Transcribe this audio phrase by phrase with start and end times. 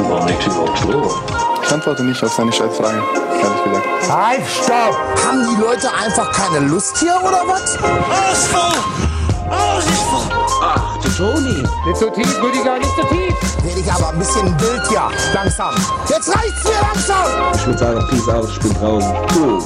[0.00, 3.02] Ich antworte nicht auf seine Scheißfrage,
[3.42, 3.86] ehrlich gesagt.
[4.08, 4.96] Halt, stopp!
[5.26, 7.76] Haben die Leute einfach keine Lust hier oder was?
[7.76, 8.78] Ausfall!
[9.50, 10.38] Ausfall!
[10.62, 11.64] Ach, der Toni.
[11.86, 13.34] Nicht so tief, Rüdiger, nicht so tief!
[13.64, 15.02] Werde ich aber ein bisschen wild hier.
[15.34, 15.74] Langsam.
[16.08, 17.26] Jetzt reicht's mir langsam!
[17.54, 19.14] Ich würde sagen, peace out, ich bin draußen.
[19.34, 19.62] Cool.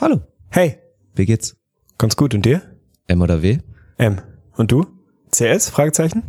[0.00, 0.20] Hallo,
[0.50, 0.78] Hey,
[1.14, 1.56] wie geht's?
[1.98, 2.34] ganz gut.
[2.34, 2.62] Und dir?
[3.08, 3.58] M oder W?
[3.98, 4.20] M.
[4.56, 4.86] Und du?
[5.32, 5.68] CS?
[5.70, 6.22] Fragezeichen?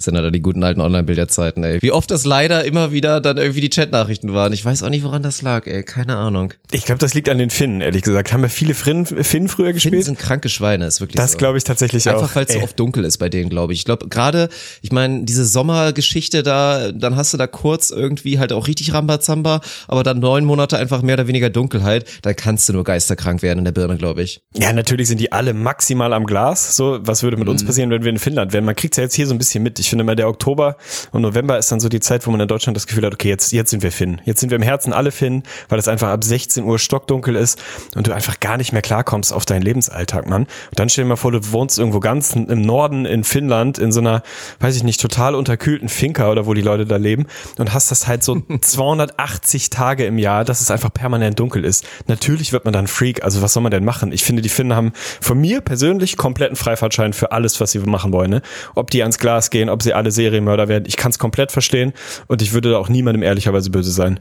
[0.00, 1.82] Das sind halt die guten alten Online-Bilderzeiten, ey.
[1.82, 4.50] Wie oft das leider immer wieder dann irgendwie die Chatnachrichten waren.
[4.54, 5.82] Ich weiß auch nicht, woran das lag, ey.
[5.82, 6.54] Keine Ahnung.
[6.72, 8.32] Ich glaube, das liegt an den Finnen, ehrlich gesagt.
[8.32, 10.04] Haben wir viele Finn, Finn früher Finnen gespielt?
[10.06, 11.36] sind kranke Schweine, ist wirklich Das so.
[11.38, 12.14] glaube ich tatsächlich auch.
[12.14, 13.80] Einfach weil es so oft dunkel ist bei denen, glaube ich.
[13.80, 14.48] Ich glaube, gerade,
[14.80, 19.60] ich meine, diese Sommergeschichte da, dann hast du da kurz irgendwie halt auch richtig Rambazamba,
[19.86, 23.58] aber dann neun Monate einfach mehr oder weniger Dunkelheit, dann kannst du nur geisterkrank werden
[23.60, 24.40] in der Birne, glaube ich.
[24.56, 26.74] Ja, natürlich sind die alle maximal am Glas.
[26.76, 27.52] So, was würde mit Mhm.
[27.52, 28.64] uns passieren, wenn wir in Finnland wären?
[28.64, 29.78] Man kriegt's ja jetzt hier so ein bisschen mit.
[29.78, 30.76] Ich finde mal, der Oktober
[31.12, 33.28] und November ist dann so die Zeit, wo man in Deutschland das Gefühl hat, okay,
[33.28, 34.20] jetzt, jetzt sind wir Finn.
[34.24, 37.60] Jetzt sind wir im Herzen alle Finn, weil es einfach ab 16 Uhr stockdunkel ist
[37.94, 40.42] und du einfach gar nicht mehr klarkommst auf deinen Lebensalltag, Mann.
[40.42, 43.92] Und dann stell dir mal vor, du wohnst irgendwo ganz im Norden in Finnland in
[43.92, 44.22] so einer,
[44.60, 47.26] weiß ich nicht, total unterkühlten Finca oder wo die Leute da leben
[47.58, 51.84] und hast das halt so 280 Tage im Jahr, dass es einfach permanent dunkel ist.
[52.06, 53.24] Natürlich wird man dann Freak.
[53.24, 54.12] Also was soll man denn machen?
[54.12, 58.12] Ich finde, die Finnen haben von mir persönlich kompletten Freifahrtschein für alles, was sie machen
[58.12, 58.30] wollen.
[58.30, 58.42] Ne?
[58.74, 60.84] Ob die ans Glas gehen, ob sie alle Serienmörder werden.
[60.86, 61.92] Ich kann es komplett verstehen
[62.28, 64.20] und ich würde da auch niemandem ehrlicherweise böse sein.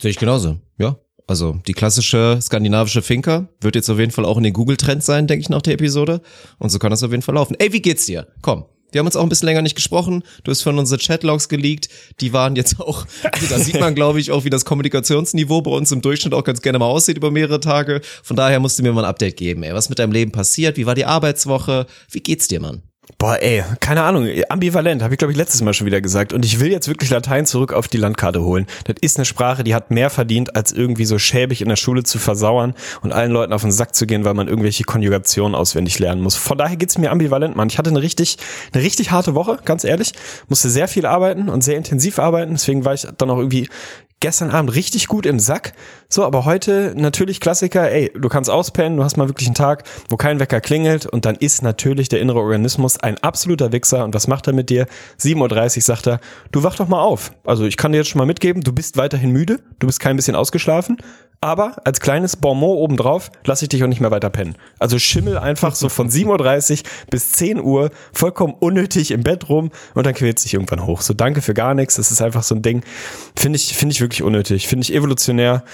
[0.00, 0.96] Sehe ich genauso, ja.
[1.26, 5.26] Also die klassische skandinavische Finker wird jetzt auf jeden Fall auch in den Google-Trends sein,
[5.26, 6.20] denke ich, nach der Episode.
[6.58, 7.56] Und so kann das auf jeden Fall laufen.
[7.58, 8.26] Ey, wie geht's dir?
[8.42, 8.64] Komm.
[8.90, 10.22] Wir haben uns auch ein bisschen länger nicht gesprochen.
[10.44, 11.88] Du hast von unsere Chatlogs geleakt.
[12.20, 15.70] Die waren jetzt auch, also da sieht man, glaube ich, auch, wie das Kommunikationsniveau bei
[15.70, 18.02] uns im Durchschnitt auch ganz gerne mal aussieht über mehrere Tage.
[18.22, 19.72] Von daher musst du mir mal ein Update geben, ey.
[19.72, 20.76] Was mit deinem Leben passiert?
[20.76, 21.86] Wie war die Arbeitswoche?
[22.10, 22.82] Wie geht's dir, Mann?
[23.18, 26.32] Boah, ey, keine Ahnung, ambivalent, habe ich glaube ich letztes Mal schon wieder gesagt.
[26.32, 28.66] Und ich will jetzt wirklich Latein zurück auf die Landkarte holen.
[28.84, 32.04] Das ist eine Sprache, die hat mehr verdient, als irgendwie so schäbig in der Schule
[32.04, 35.98] zu versauern und allen Leuten auf den Sack zu gehen, weil man irgendwelche Konjugationen auswendig
[35.98, 36.36] lernen muss.
[36.36, 37.68] Von daher geht's mir ambivalent, Mann.
[37.68, 38.36] Ich hatte eine richtig,
[38.72, 40.12] eine richtig harte Woche, ganz ehrlich.
[40.48, 42.52] Musste sehr viel arbeiten und sehr intensiv arbeiten.
[42.52, 43.68] Deswegen war ich dann auch irgendwie
[44.22, 45.74] gestern Abend richtig gut im Sack.
[46.08, 49.84] So, aber heute natürlich Klassiker, ey, du kannst auspennen, du hast mal wirklich einen Tag,
[50.08, 54.04] wo kein Wecker klingelt und dann ist natürlich der innere Organismus ein absoluter Wichser.
[54.04, 54.86] Und was macht er mit dir?
[55.20, 56.20] 7.30 Uhr sagt er,
[56.52, 57.32] du wach doch mal auf.
[57.44, 60.16] Also ich kann dir jetzt schon mal mitgeben, du bist weiterhin müde, du bist kein
[60.16, 60.96] bisschen ausgeschlafen,
[61.42, 64.54] aber als kleines Bonbon obendrauf lasse ich dich auch nicht mehr weiter pennen.
[64.78, 69.72] Also schimmel einfach so von 7.30 Uhr bis 10 Uhr vollkommen unnötig im Bett rum
[69.94, 71.00] und dann quält sich irgendwann hoch.
[71.00, 71.96] So danke für gar nichts.
[71.96, 72.84] Das ist einfach so ein Ding.
[73.36, 74.68] Finde ich, finde ich wirklich unnötig.
[74.68, 75.64] Finde ich evolutionär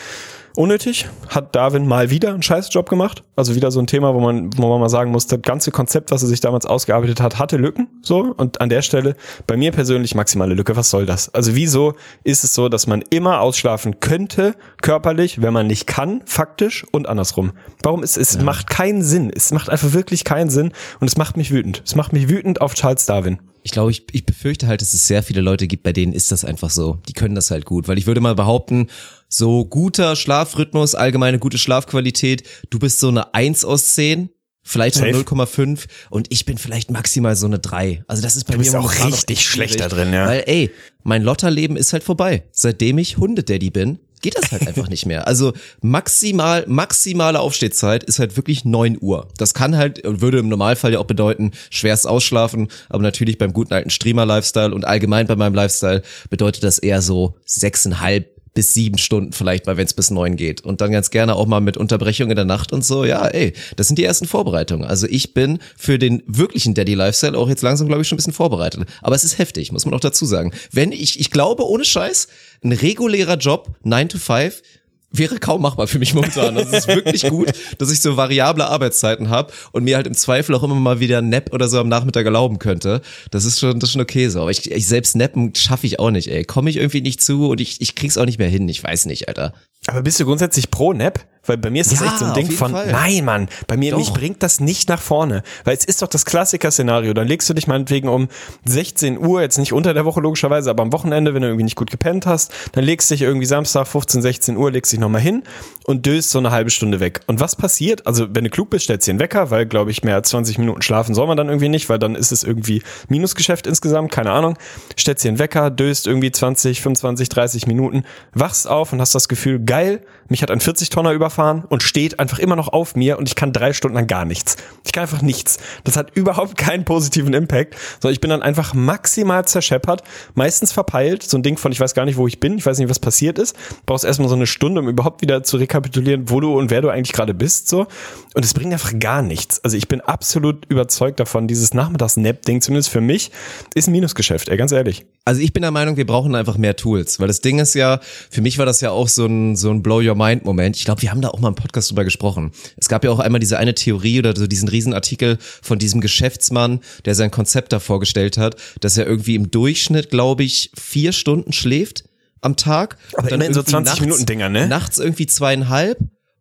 [0.58, 1.08] unnötig.
[1.28, 3.22] Hat Darwin mal wieder einen Scheißjob gemacht.
[3.36, 6.10] Also wieder so ein Thema, wo man, wo man mal sagen muss, das ganze Konzept,
[6.10, 7.88] was er sich damals ausgearbeitet hat, hatte Lücken.
[8.02, 8.34] So.
[8.36, 9.14] Und an der Stelle,
[9.46, 10.74] bei mir persönlich maximale Lücke.
[10.74, 11.32] Was soll das?
[11.32, 16.22] Also wieso ist es so, dass man immer ausschlafen könnte, körperlich, wenn man nicht kann,
[16.24, 17.52] faktisch und andersrum?
[17.84, 19.30] Warum ist es, macht keinen Sinn.
[19.34, 21.82] Es macht einfach wirklich keinen Sinn und es macht mich wütend.
[21.86, 23.38] Es macht mich wütend auf Charles Darwin.
[23.62, 26.32] Ich glaube, ich, ich befürchte halt, dass es sehr viele Leute gibt, bei denen ist
[26.32, 26.98] das einfach so.
[27.08, 27.86] Die können das halt gut.
[27.86, 28.88] Weil ich würde mal behaupten,
[29.28, 34.30] so guter Schlafrhythmus, allgemeine gute Schlafqualität, du bist so eine 1 aus 10,
[34.62, 35.10] vielleicht Safe.
[35.10, 38.04] 0,5 und ich bin vielleicht maximal so eine 3.
[38.06, 40.26] Also das ist bei Du bist mir auch richtig echt schlecht da drin, ja.
[40.26, 40.70] Weil ey,
[41.02, 42.44] mein Lotterleben ist halt vorbei.
[42.52, 45.26] Seitdem ich Hundedaddy bin, geht das halt einfach nicht mehr.
[45.26, 49.28] Also maximal, maximale Aufstehzeit ist halt wirklich 9 Uhr.
[49.36, 53.72] Das kann halt, würde im Normalfall ja auch bedeuten, schwerst ausschlafen, aber natürlich beim guten
[53.72, 59.32] alten Streamer-Lifestyle und allgemein bei meinem Lifestyle bedeutet das eher so sechseinhalb bis sieben Stunden
[59.32, 60.62] vielleicht mal, wenn es bis neun geht.
[60.62, 63.04] Und dann ganz gerne auch mal mit Unterbrechung in der Nacht und so.
[63.04, 64.86] Ja, ey, das sind die ersten Vorbereitungen.
[64.86, 68.32] Also ich bin für den wirklichen Daddy-Lifestyle auch jetzt langsam, glaube ich, schon ein bisschen
[68.32, 68.84] vorbereitet.
[69.02, 70.52] Aber es ist heftig, muss man auch dazu sagen.
[70.72, 72.28] Wenn ich, ich glaube, ohne Scheiß,
[72.64, 74.62] ein regulärer Job, 9 to 5,
[75.10, 76.54] wäre kaum machbar für mich momentan.
[76.54, 80.54] Das ist wirklich gut, dass ich so variable Arbeitszeiten habe und mir halt im Zweifel
[80.54, 83.00] auch immer mal wieder Nap oder so am Nachmittag erlauben könnte.
[83.30, 84.42] Das ist schon, das ist schon okay so.
[84.42, 86.44] Aber ich, ich selbst nappen schaffe ich auch nicht, ey.
[86.44, 88.68] Komme ich irgendwie nicht zu und ich, ich krieg's auch nicht mehr hin.
[88.68, 89.54] Ich weiß nicht, Alter.
[89.86, 91.24] Aber bist du grundsätzlich pro Nap?
[91.48, 92.90] Weil bei mir ist das Ja, echt so ein Ding von, Fall.
[92.92, 93.98] nein, Mann, bei mir, Doch.
[93.98, 95.42] mich bringt das nicht nach vorne.
[95.64, 97.14] Weil es ist doch das Klassiker-Szenario.
[97.14, 98.28] Dann legst du dich meinetwegen um
[98.64, 101.76] 16 Uhr, jetzt nicht unter der Woche logischerweise, aber am Wochenende, wenn du irgendwie nicht
[101.76, 105.20] gut gepennt hast, dann legst du dich irgendwie Samstag 15, 16 Uhr, legst dich nochmal
[105.20, 105.42] hin
[105.84, 107.20] und döst so eine halbe Stunde weg.
[107.26, 108.06] Und was passiert?
[108.06, 110.58] Also, wenn du klug bist, stellst du den Wecker, weil, glaube ich, mehr als 20
[110.58, 114.30] Minuten schlafen soll man dann irgendwie nicht, weil dann ist es irgendwie Minusgeschäft insgesamt, keine
[114.32, 114.58] Ahnung.
[114.98, 118.04] Stellst dir den Wecker, döst irgendwie 20, 25, 30 Minuten,
[118.34, 122.38] wachst auf und hast das Gefühl, geil, mich hat ein 40-Tonner überfahren und steht einfach
[122.38, 124.56] immer noch auf mir und ich kann drei Stunden lang gar nichts.
[124.84, 125.58] Ich kann einfach nichts.
[125.84, 130.02] Das hat überhaupt keinen positiven Impact, sondern ich bin dann einfach maximal zerscheppert,
[130.34, 132.78] meistens verpeilt, so ein Ding von, ich weiß gar nicht, wo ich bin, ich weiß
[132.78, 136.40] nicht, was passiert ist, brauchst erstmal so eine Stunde, um überhaupt wieder zu rekapitulieren, wo
[136.40, 137.86] du und wer du eigentlich gerade bist, so.
[138.34, 139.62] Und es bringt einfach gar nichts.
[139.64, 143.30] Also ich bin absolut überzeugt davon, dieses Nachmittags-Nap-Ding, zumindest für mich,
[143.74, 145.06] ist ein Minusgeschäft, ey, ganz ehrlich.
[145.24, 148.00] Also ich bin der Meinung, wir brauchen einfach mehr Tools, weil das Ding ist ja,
[148.30, 150.76] für mich war das ja auch so ein, so ein Blow Your Mind Moment.
[150.76, 152.52] Ich glaube, wir haben da auch mal im Podcast drüber gesprochen.
[152.76, 156.80] Es gab ja auch einmal diese eine Theorie oder so diesen Riesenartikel von diesem Geschäftsmann,
[157.06, 161.52] der sein Konzept da vorgestellt hat, dass er irgendwie im Durchschnitt, glaube ich, vier Stunden
[161.52, 162.04] schläft
[162.40, 162.98] am Tag.
[163.14, 164.68] Aber und dann immerhin so irgendwie 20 Minuten Dinger, ne?
[164.68, 165.98] Nachts irgendwie zweieinhalb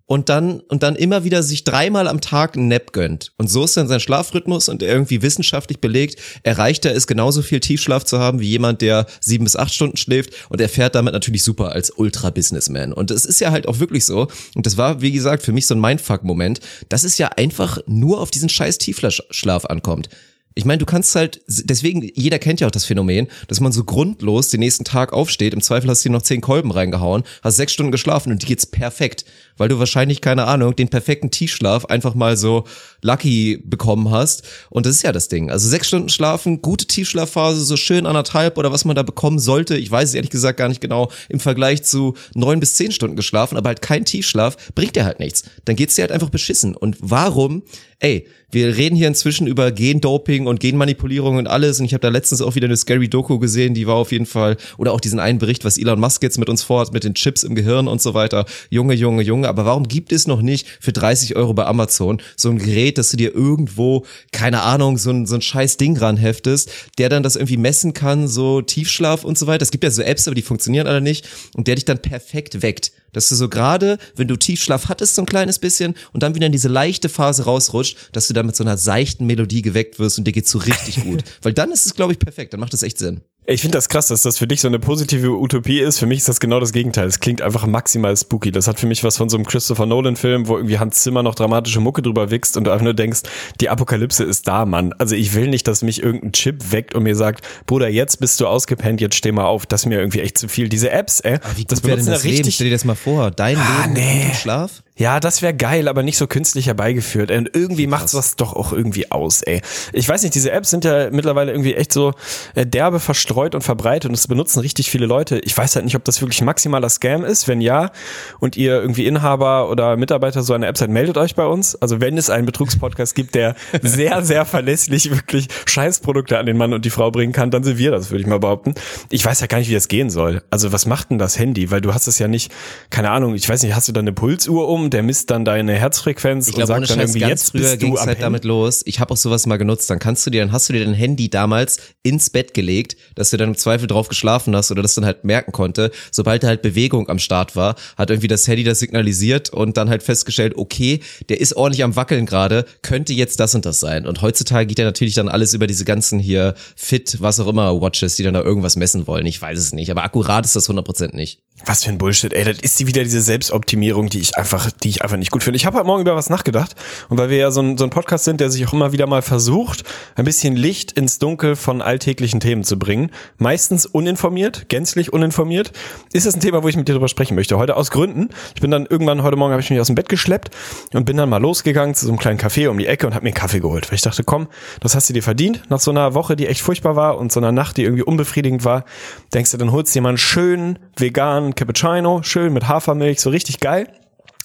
[0.08, 3.34] und dann und dann immer wieder sich dreimal am Tag einen Nap gönnt.
[3.38, 7.60] Und so ist dann sein Schlafrhythmus und irgendwie wissenschaftlich belegt, erreicht er es genauso viel
[7.60, 11.14] Tiefschlaf zu haben wie jemand, der sieben bis acht Stunden schläft und er fährt damit
[11.14, 12.94] natürlich super als Ultra-Businessman.
[12.94, 14.28] Und es ist ja halt auch wirklich so.
[14.56, 18.22] Und das war, wie gesagt, für mich so ein Mindfuck-Moment, dass es ja einfach nur
[18.22, 20.10] auf diesen scheiß Tiefschlaf ankommt.
[20.58, 23.84] Ich meine, du kannst halt, deswegen, jeder kennt ja auch das Phänomen, dass man so
[23.84, 27.58] grundlos den nächsten Tag aufsteht, im Zweifel hast du dir noch zehn Kolben reingehauen, hast
[27.58, 29.24] sechs Stunden geschlafen und die geht's perfekt,
[29.58, 32.64] weil du wahrscheinlich, keine Ahnung, den perfekten Tiefschlaf einfach mal so
[33.04, 34.48] lucky bekommen hast.
[34.72, 35.52] Und das ist ja das Ding.
[35.52, 39.78] Also sechs Stunden schlafen, gute Tiefschlafphase, so schön anderthalb oder was man da bekommen sollte.
[39.78, 43.16] Ich weiß es ehrlich gesagt gar nicht genau im Vergleich zu neun bis zehn Stunden
[43.16, 45.44] geschlafen, aber halt kein Tiefschlaf bringt dir halt nichts.
[45.66, 46.76] Dann geht's dir halt einfach beschissen.
[46.76, 47.62] Und warum
[48.00, 51.80] ey, wir reden hier inzwischen über Gendoping und Genmanipulierung und alles.
[51.80, 54.26] Und ich habe da letztens auch wieder eine scary Doku gesehen, die war auf jeden
[54.26, 57.16] Fall, oder auch diesen einen Bericht, was Elon Musk jetzt mit uns vorhat, mit den
[57.16, 58.46] Chips im Gehirn und so weiter.
[58.70, 59.50] Junge, Junge, Junge.
[59.50, 63.10] Aber warum gibt es noch nicht für 30 Euro bei Amazon so ein Gerät, dass
[63.10, 67.36] du dir irgendwo, keine Ahnung, so ein, so ein scheiß Ding ranheftest, der dann das
[67.36, 69.64] irgendwie messen kann, so Tiefschlaf und so weiter.
[69.64, 71.28] Es gibt ja so Apps, aber die funktionieren alle nicht.
[71.56, 72.92] Und der dich dann perfekt weckt.
[73.14, 76.46] Dass du so gerade, wenn du Tiefschlaf hattest, so ein kleines bisschen und dann wieder
[76.46, 80.18] in diese leichte Phase rausrutscht, dass du da mit so einer seichten Melodie geweckt wirst
[80.18, 81.24] und dir geht's so richtig gut.
[81.42, 82.54] Weil dann ist es, glaube ich, perfekt.
[82.54, 83.22] Dann macht es echt Sinn.
[83.50, 86.00] Ich finde das krass, dass das für dich so eine positive Utopie ist.
[86.00, 87.08] Für mich ist das genau das Gegenteil.
[87.08, 88.52] Es klingt einfach maximal spooky.
[88.52, 91.34] Das hat für mich was von so einem Christopher Nolan-Film, wo irgendwie Hans Zimmer noch
[91.34, 93.22] dramatische Mucke drüber wichst und du einfach nur denkst,
[93.62, 94.92] die Apokalypse ist da, Mann.
[94.98, 98.38] Also ich will nicht, dass mich irgendein Chip weckt und mir sagt, Bruder, jetzt bist
[98.42, 99.66] du ausgepennt, jetzt steh mal auf.
[99.66, 100.68] Das ist mir irgendwie echt zu viel.
[100.68, 101.36] Diese Apps, ey.
[101.36, 102.52] Aber wie das wäre denn das Leben?
[102.52, 103.32] Stell dir das mal vor.
[103.32, 104.26] Dein Leben nee.
[104.26, 104.84] im Schlaf?
[104.98, 107.30] Ja, das wäre geil, aber nicht so künstlich herbeigeführt.
[107.30, 109.62] Und irgendwie macht's was doch auch irgendwie aus, ey.
[109.94, 112.14] Ich weiß nicht, diese Apps sind ja mittlerweile irgendwie echt so
[112.56, 115.40] äh, derbe verstreut und verbreitet und es benutzen richtig viele Leute.
[115.40, 117.48] Ich weiß halt nicht, ob das wirklich maximaler Scam ist.
[117.48, 117.92] Wenn ja,
[118.40, 121.76] und ihr irgendwie Inhaber oder Mitarbeiter so einer App seid, meldet euch bei uns.
[121.76, 126.74] Also wenn es einen Betrugspodcast gibt, der sehr, sehr verlässlich wirklich Scheißprodukte an den Mann
[126.74, 128.74] und die Frau bringen kann, dann sind wir das, würde ich mal behaupten.
[129.12, 130.42] Ich weiß ja gar nicht, wie das gehen soll.
[130.50, 131.70] Also was macht denn das Handy?
[131.70, 132.52] Weil du hast es ja nicht,
[132.90, 134.87] keine Ahnung, ich weiß nicht, hast du da eine Pulsuhr um?
[134.90, 137.62] Der misst dann deine Herzfrequenz Ich und glaube, ohne sagt dann Scheiß, irgendwie, jetzt früher
[137.62, 138.84] bist ging du es am halt damit los.
[138.86, 139.90] Ich habe auch sowas mal genutzt.
[139.90, 143.30] Dann kannst du dir, dann hast du dir dein Handy damals ins Bett gelegt, dass
[143.30, 145.92] du dann im Zweifel drauf geschlafen hast oder das dann halt merken konnte.
[146.12, 149.90] Sobald da halt Bewegung am Start war, hat irgendwie das Handy das signalisiert und dann
[149.90, 154.06] halt festgestellt, okay, der ist ordentlich am Wackeln gerade, könnte jetzt das und das sein.
[154.06, 157.82] Und heutzutage geht ja natürlich dann alles über diese ganzen hier Fit, was auch immer,
[157.82, 159.26] Watches, die dann da irgendwas messen wollen.
[159.26, 161.42] Ich weiß es nicht, aber akkurat ist das 100% nicht.
[161.66, 164.90] Was für ein Bullshit, ey, das ist die wieder diese Selbstoptimierung, die ich einfach, die
[164.90, 165.58] ich einfach nicht gut finde.
[165.58, 166.76] Ich habe heute Morgen über was nachgedacht
[167.10, 169.08] und weil wir ja so ein, so ein Podcast sind, der sich auch immer wieder
[169.08, 169.84] mal versucht,
[170.16, 175.72] ein bisschen Licht ins Dunkel von alltäglichen Themen zu bringen, meistens uninformiert, gänzlich uninformiert,
[176.14, 177.58] ist das ein Thema, wo ich mit dir drüber sprechen möchte.
[177.58, 178.30] Heute aus Gründen.
[178.54, 180.52] Ich bin dann irgendwann heute Morgen habe ich mich aus dem Bett geschleppt
[180.94, 183.24] und bin dann mal losgegangen zu so einem kleinen Café um die Ecke und habe
[183.24, 184.48] mir einen Kaffee geholt, weil ich dachte, komm,
[184.80, 187.40] das hast du dir verdient nach so einer Woche, die echt furchtbar war und so
[187.40, 188.86] einer Nacht, die irgendwie unbefriedigend war.
[189.34, 193.30] Denkst du, dann holst du dir mal einen schönen veganen Cappuccino, schön mit Hafermilch, so
[193.30, 193.88] richtig geil.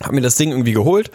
[0.02, 1.10] Hab mir das Ding irgendwie geholt,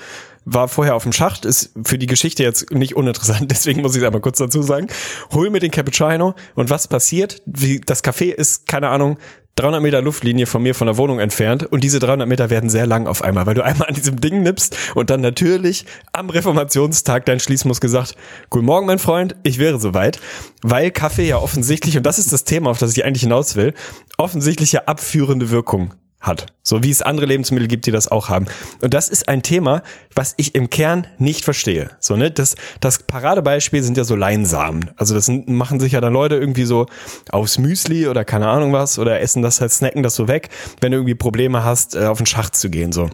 [0.45, 4.01] war vorher auf dem Schacht, ist für die Geschichte jetzt nicht uninteressant, deswegen muss ich
[4.01, 4.87] es einmal kurz dazu sagen.
[5.31, 7.41] Hol mir den Cappuccino und was passiert?
[7.45, 9.17] Wie, das Café ist, keine Ahnung,
[9.57, 12.85] 300 Meter Luftlinie von mir von der Wohnung entfernt und diese 300 Meter werden sehr
[12.85, 17.25] lang auf einmal, weil du einmal an diesem Ding nippst und dann natürlich am Reformationstag
[17.25, 18.15] dein Schließmus gesagt,
[18.51, 20.19] guten Morgen mein Freund, ich wäre soweit,
[20.61, 23.73] weil Kaffee ja offensichtlich, und das ist das Thema, auf das ich eigentlich hinaus will,
[24.17, 26.47] offensichtliche abführende Wirkung hat.
[26.63, 28.47] So wie es andere Lebensmittel gibt, die das auch haben.
[28.81, 29.83] Und das ist ein Thema,
[30.15, 31.91] was ich im Kern nicht verstehe.
[31.99, 34.91] So, ne, das, das Paradebeispiel sind ja so Leinsamen.
[34.97, 36.87] Also das sind, machen sich ja dann Leute irgendwie so
[37.29, 40.49] aufs Müsli oder keine Ahnung was oder essen das halt, snacken das so weg,
[40.81, 43.09] wenn du irgendwie Probleme hast, äh, auf den Schacht zu gehen, so.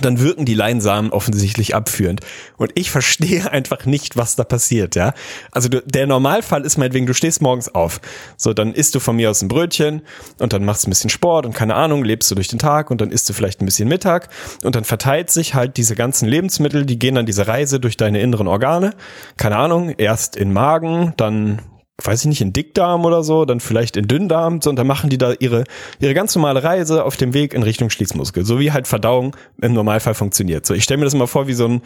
[0.00, 2.20] Dann wirken die Leinsamen offensichtlich abführend.
[2.56, 5.14] Und ich verstehe einfach nicht, was da passiert, ja.
[5.50, 8.00] Also du, der Normalfall ist meinetwegen, du stehst morgens auf.
[8.36, 10.02] So, dann isst du von mir aus ein Brötchen
[10.38, 12.90] und dann machst du ein bisschen Sport und keine Ahnung, lebst du durch den Tag
[12.90, 14.28] und dann isst du vielleicht ein bisschen Mittag
[14.62, 18.20] und dann verteilt sich halt diese ganzen Lebensmittel, die gehen dann diese Reise durch deine
[18.20, 18.94] inneren Organe.
[19.36, 21.62] Keine Ahnung, erst in Magen, dann
[22.06, 25.10] weiß ich nicht, in Dickdarm oder so, dann vielleicht in Dünndarm, so, und dann machen
[25.10, 25.64] die da ihre,
[25.98, 29.72] ihre ganz normale Reise auf dem Weg in Richtung Schließmuskel, so wie halt Verdauung im
[29.72, 30.66] Normalfall funktioniert.
[30.66, 31.82] So, ich stelle mir das mal vor wie so ein,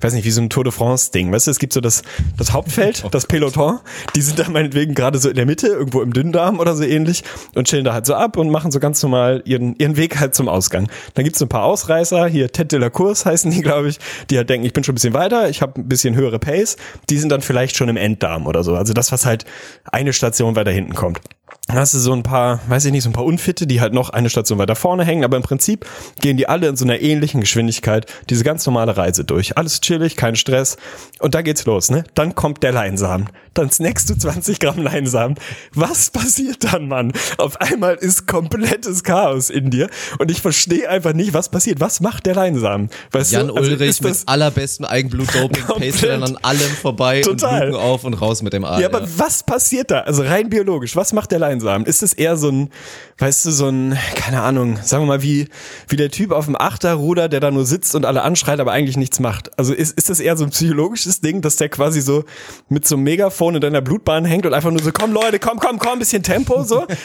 [0.00, 2.02] weiß nicht, wie so ein Tour de France Ding, weißt du, es gibt so das,
[2.36, 3.80] das Hauptfeld, das Peloton,
[4.14, 7.24] die sind da meinetwegen gerade so in der Mitte, irgendwo im Dünndarm oder so ähnlich
[7.54, 10.34] und chillen da halt so ab und machen so ganz normal ihren, ihren Weg halt
[10.34, 10.88] zum Ausgang.
[11.14, 13.98] Dann gibt's so ein paar Ausreißer, hier Tête de la Course heißen die, glaube ich,
[14.30, 16.76] die halt denken, ich bin schon ein bisschen weiter, ich habe ein bisschen höhere Pace,
[17.10, 18.74] die sind dann vielleicht schon im Enddarm oder so.
[18.74, 19.44] Also das, was halt
[19.84, 21.20] eine Station weiter hinten kommt.
[21.68, 23.92] Dann hast du so ein paar, weiß ich nicht, so ein paar Unfitte, die halt
[23.92, 25.84] noch eine Station weiter vorne hängen, aber im Prinzip
[26.18, 29.58] gehen die alle in so einer ähnlichen Geschwindigkeit diese ganz normale Reise durch.
[29.58, 30.78] Alles chillig, kein Stress
[31.18, 32.04] und da geht's los, ne?
[32.14, 33.28] Dann kommt der Leinsamen.
[33.52, 35.36] Dann snackst du 20 Gramm Leinsamen.
[35.74, 37.12] Was passiert dann, Mann?
[37.36, 41.80] Auf einmal ist komplettes Chaos in dir und ich verstehe einfach nicht, was passiert.
[41.80, 42.88] Was macht der Leinsamen?
[43.12, 43.56] Weißt Jan du?
[43.56, 45.64] Also Ulrich mit allerbestem Eigenblut-Doping,
[46.02, 47.60] dann an allem vorbei Total.
[47.60, 48.80] und Lügen auf und raus mit dem Aal.
[48.80, 50.00] Ja, aber was passiert da?
[50.00, 51.86] Also rein biologisch, was macht der Leinsamen?
[51.86, 52.70] Ist es eher so ein,
[53.18, 55.48] weißt du, so ein, keine Ahnung, sagen wir mal, wie,
[55.88, 58.96] wie der Typ auf dem Achterruder, der da nur sitzt und alle anschreit, aber eigentlich
[58.96, 59.56] nichts macht?
[59.58, 62.24] Also ist, ist das eher so ein psychologisches Ding, dass der quasi so
[62.68, 65.58] mit so einem Megafon in deiner Blutbahn hängt und einfach nur so, komm Leute, komm,
[65.58, 66.86] komm, komm, bisschen Tempo, so?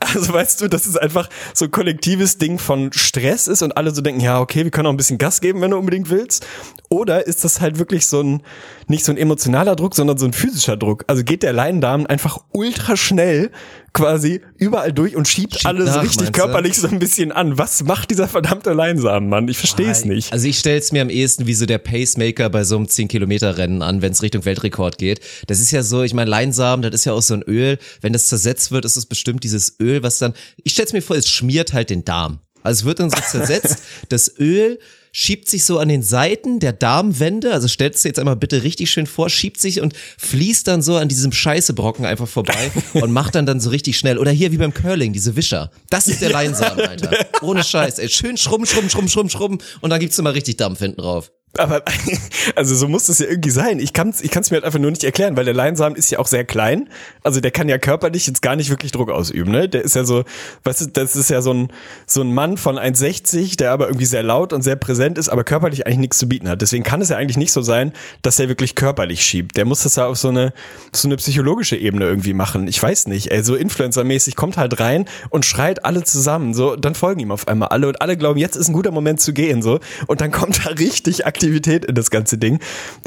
[0.00, 3.94] Also weißt du, dass es einfach so ein kollektives Ding von Stress ist und alle
[3.94, 6.46] so denken, ja, okay, wir können auch ein bisschen Gas geben, wenn du unbedingt willst.
[6.90, 8.42] Oder ist das halt wirklich so ein,
[8.86, 11.04] nicht so ein emotionaler Druck, sondern so ein physischer Druck?
[11.06, 13.50] Also geht der Leindarm einfach ultra schnell
[13.92, 16.40] quasi überall durch und schiebt, Schiebt alles nach, richtig meinst du?
[16.40, 17.58] körperlich so ein bisschen an.
[17.58, 19.48] Was macht dieser verdammte Leinsamen, Mann?
[19.48, 20.32] Ich verstehe es nicht.
[20.32, 23.82] Also ich stelle es mir am ehesten wie so der Pacemaker bei so einem 10-Kilometer-Rennen
[23.82, 25.20] an, wenn es Richtung Weltrekord geht.
[25.46, 27.78] Das ist ja so, ich meine, Leinsamen, das ist ja auch so ein Öl.
[28.00, 30.32] Wenn das zersetzt wird, ist es bestimmt dieses Öl, was dann,
[30.64, 32.40] ich stelle es mir vor, es schmiert halt den Darm.
[32.62, 34.78] Also es wird dann so zersetzt, das Öl
[35.20, 38.88] schiebt sich so an den Seiten der Darmwände, also stellst dir jetzt einmal bitte richtig
[38.88, 43.34] schön vor, schiebt sich und fließt dann so an diesem Scheißebrocken einfach vorbei und macht
[43.34, 44.16] dann dann so richtig schnell.
[44.16, 45.72] Oder hier wie beim Curling, diese Wischer.
[45.90, 47.10] Das ist der Leinsamen, Alter.
[47.42, 48.08] Ohne Scheiß, ey.
[48.08, 51.32] Schön schrubben, schrubben, schrubben, schrubben, schrubben und dann gibt's immer richtig Dampf hinten drauf.
[51.56, 51.82] Aber
[52.56, 53.80] also so muss es ja irgendwie sein.
[53.80, 56.10] Ich kann es ich kann's mir halt einfach nur nicht erklären, weil der Leinsamen ist
[56.10, 56.88] ja auch sehr klein.
[57.22, 59.50] Also der kann ja körperlich jetzt gar nicht wirklich Druck ausüben.
[59.50, 59.68] Ne?
[59.68, 60.24] Der ist ja so,
[60.64, 61.72] weißt du, das ist ja so ein,
[62.06, 65.44] so ein Mann von 1,60, der aber irgendwie sehr laut und sehr präsent ist, aber
[65.44, 66.62] körperlich eigentlich nichts zu bieten hat.
[66.62, 69.56] Deswegen kann es ja eigentlich nicht so sein, dass er wirklich körperlich schiebt.
[69.56, 70.52] Der muss das ja auf so eine,
[70.92, 72.68] so eine psychologische Ebene irgendwie machen.
[72.68, 73.30] Ich weiß nicht.
[73.30, 76.54] Ey, so Influencer-mäßig kommt halt rein und schreit alle zusammen.
[76.54, 79.20] So, dann folgen ihm auf einmal alle und alle glauben, jetzt ist ein guter Moment
[79.20, 79.62] zu gehen.
[79.62, 82.58] So und dann kommt da richtig Aktivität in das ganze Ding.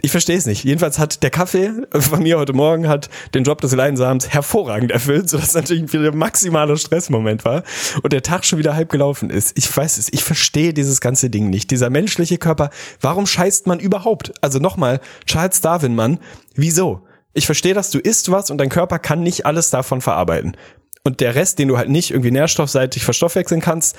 [0.02, 0.64] Ich verstehe es nicht.
[0.64, 5.30] Jedenfalls hat der Kaffee von mir heute Morgen hat den Job des Leinsamens hervorragend erfüllt,
[5.30, 7.64] sodass natürlich ein maximaler Stressmoment war
[8.04, 9.58] und der Tag schon wieder halb gelaufen ist.
[9.58, 11.72] Ich weiß es, ich verstehe dieses ganze Ding nicht.
[11.72, 12.70] Dieser menschliche Körper,
[13.02, 14.32] warum scheißt man überhaupt?
[14.40, 16.18] Also nochmal, Charles Darwin, Mann,
[16.56, 17.02] wieso?
[17.34, 20.56] Ich verstehe, dass du isst was und dein Körper kann nicht alles davon verarbeiten.
[21.04, 23.98] Und der Rest, den du halt nicht irgendwie nährstoffseitig verstoffwechseln kannst,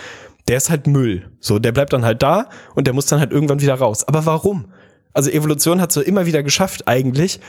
[0.49, 1.31] der ist halt Müll.
[1.41, 4.07] So, der bleibt dann halt da und der muss dann halt irgendwann wieder raus.
[4.07, 4.67] Aber warum?
[5.13, 7.41] Also Evolution hat so immer wieder geschafft eigentlich,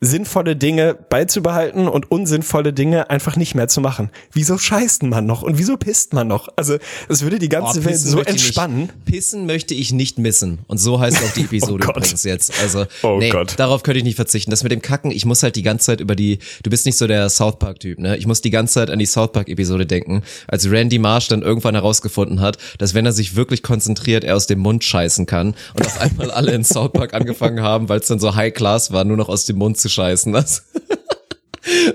[0.00, 4.10] sinnvolle Dinge beizubehalten und unsinnvolle Dinge einfach nicht mehr zu machen.
[4.30, 6.48] Wieso scheißt man noch und wieso pisst man noch?
[6.56, 6.76] Also
[7.08, 8.92] es würde die ganze Oh, Welt so entspannen.
[9.06, 10.58] Pissen möchte ich nicht missen.
[10.66, 12.52] Und so heißt auch die Episode Oh übrigens jetzt.
[12.60, 13.54] Also, Oh nee, Gott.
[13.56, 14.50] darauf könnte ich nicht verzichten.
[14.50, 16.98] Das mit dem Kacken, ich muss halt die ganze Zeit über die, du bist nicht
[16.98, 18.18] so der South Park-Typ, ne?
[18.18, 21.74] Ich muss die ganze Zeit an die South Park-Episode denken, als Randy Marsh dann irgendwann
[21.74, 25.54] herausgefunden hat, dass wenn er sich wirklich konzentriert, er aus dem Mund scheißen kann.
[25.74, 28.92] Und auf einmal alle in South Park angefangen haben, weil es dann so High Class
[28.92, 30.32] war, nur noch aus dem Mund zu scheißen.
[30.32, 30.64] Das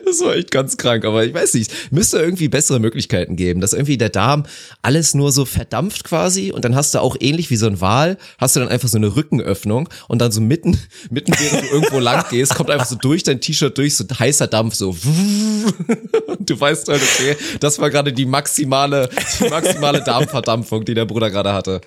[0.05, 3.73] Das war echt ganz krank, aber ich weiß nicht, müsste irgendwie bessere Möglichkeiten geben, dass
[3.73, 4.45] irgendwie der Darm
[4.81, 8.17] alles nur so verdampft quasi und dann hast du auch ähnlich wie so ein Wal,
[8.37, 10.77] hast du dann einfach so eine Rückenöffnung und dann so mitten,
[11.09, 14.47] mitten während du irgendwo lang gehst, kommt einfach so durch dein T-Shirt durch so heißer
[14.47, 14.89] Dampf so
[16.27, 19.09] und du weißt halt, okay, das war gerade die maximale,
[19.39, 21.81] die maximale Darmverdampfung, die der Bruder gerade hatte.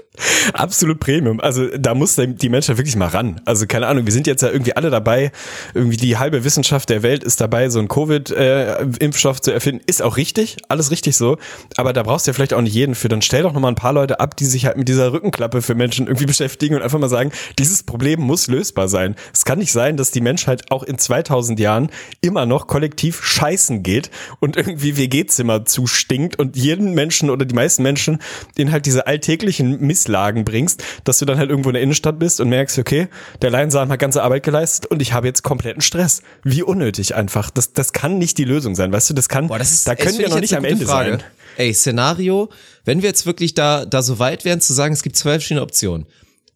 [0.53, 1.41] Absolut Premium.
[1.41, 3.41] Also da muss die Menschheit wirklich mal ran.
[3.45, 5.33] Also keine Ahnung, wir sind jetzt ja irgendwie alle dabei,
[5.75, 10.17] irgendwie die halbe Wissenschaft der Welt ist dabei, so einen Covid-Impfstoff zu erfinden, ist auch
[10.17, 11.37] richtig, alles richtig so.
[11.77, 13.09] Aber da brauchst du ja vielleicht auch nicht jeden für.
[13.09, 15.75] Dann stell doch nochmal ein paar Leute ab, die sich halt mit dieser Rückenklappe für
[15.75, 19.15] Menschen irgendwie beschäftigen und einfach mal sagen, dieses Problem muss lösbar sein.
[19.33, 21.91] Es kann nicht sein, dass die Menschheit auch in 2000 Jahren
[22.23, 27.83] immer noch kollektiv scheißen geht und irgendwie WG-Zimmer zustinkt und jeden Menschen oder die meisten
[27.83, 28.19] Menschen
[28.57, 32.41] in halt diese alltäglichen Misslagen bringst, dass du dann halt irgendwo in der Innenstadt bist
[32.41, 33.09] und merkst, okay,
[33.43, 36.23] der Leinsamen hat ganze Arbeit geleistet und ich habe jetzt kompletten Stress.
[36.43, 37.51] Wie unnötig einfach.
[37.51, 39.95] Das, das kann nicht die Lösung sein, weißt du, das kann, Boah, das ist, da
[39.95, 41.11] können das wir noch ich nicht am Ende Frage.
[41.11, 41.23] sein.
[41.57, 42.51] Ey, Szenario,
[42.85, 45.63] wenn wir jetzt wirklich da, da so weit wären zu sagen, es gibt zwei verschiedene
[45.63, 46.07] Optionen.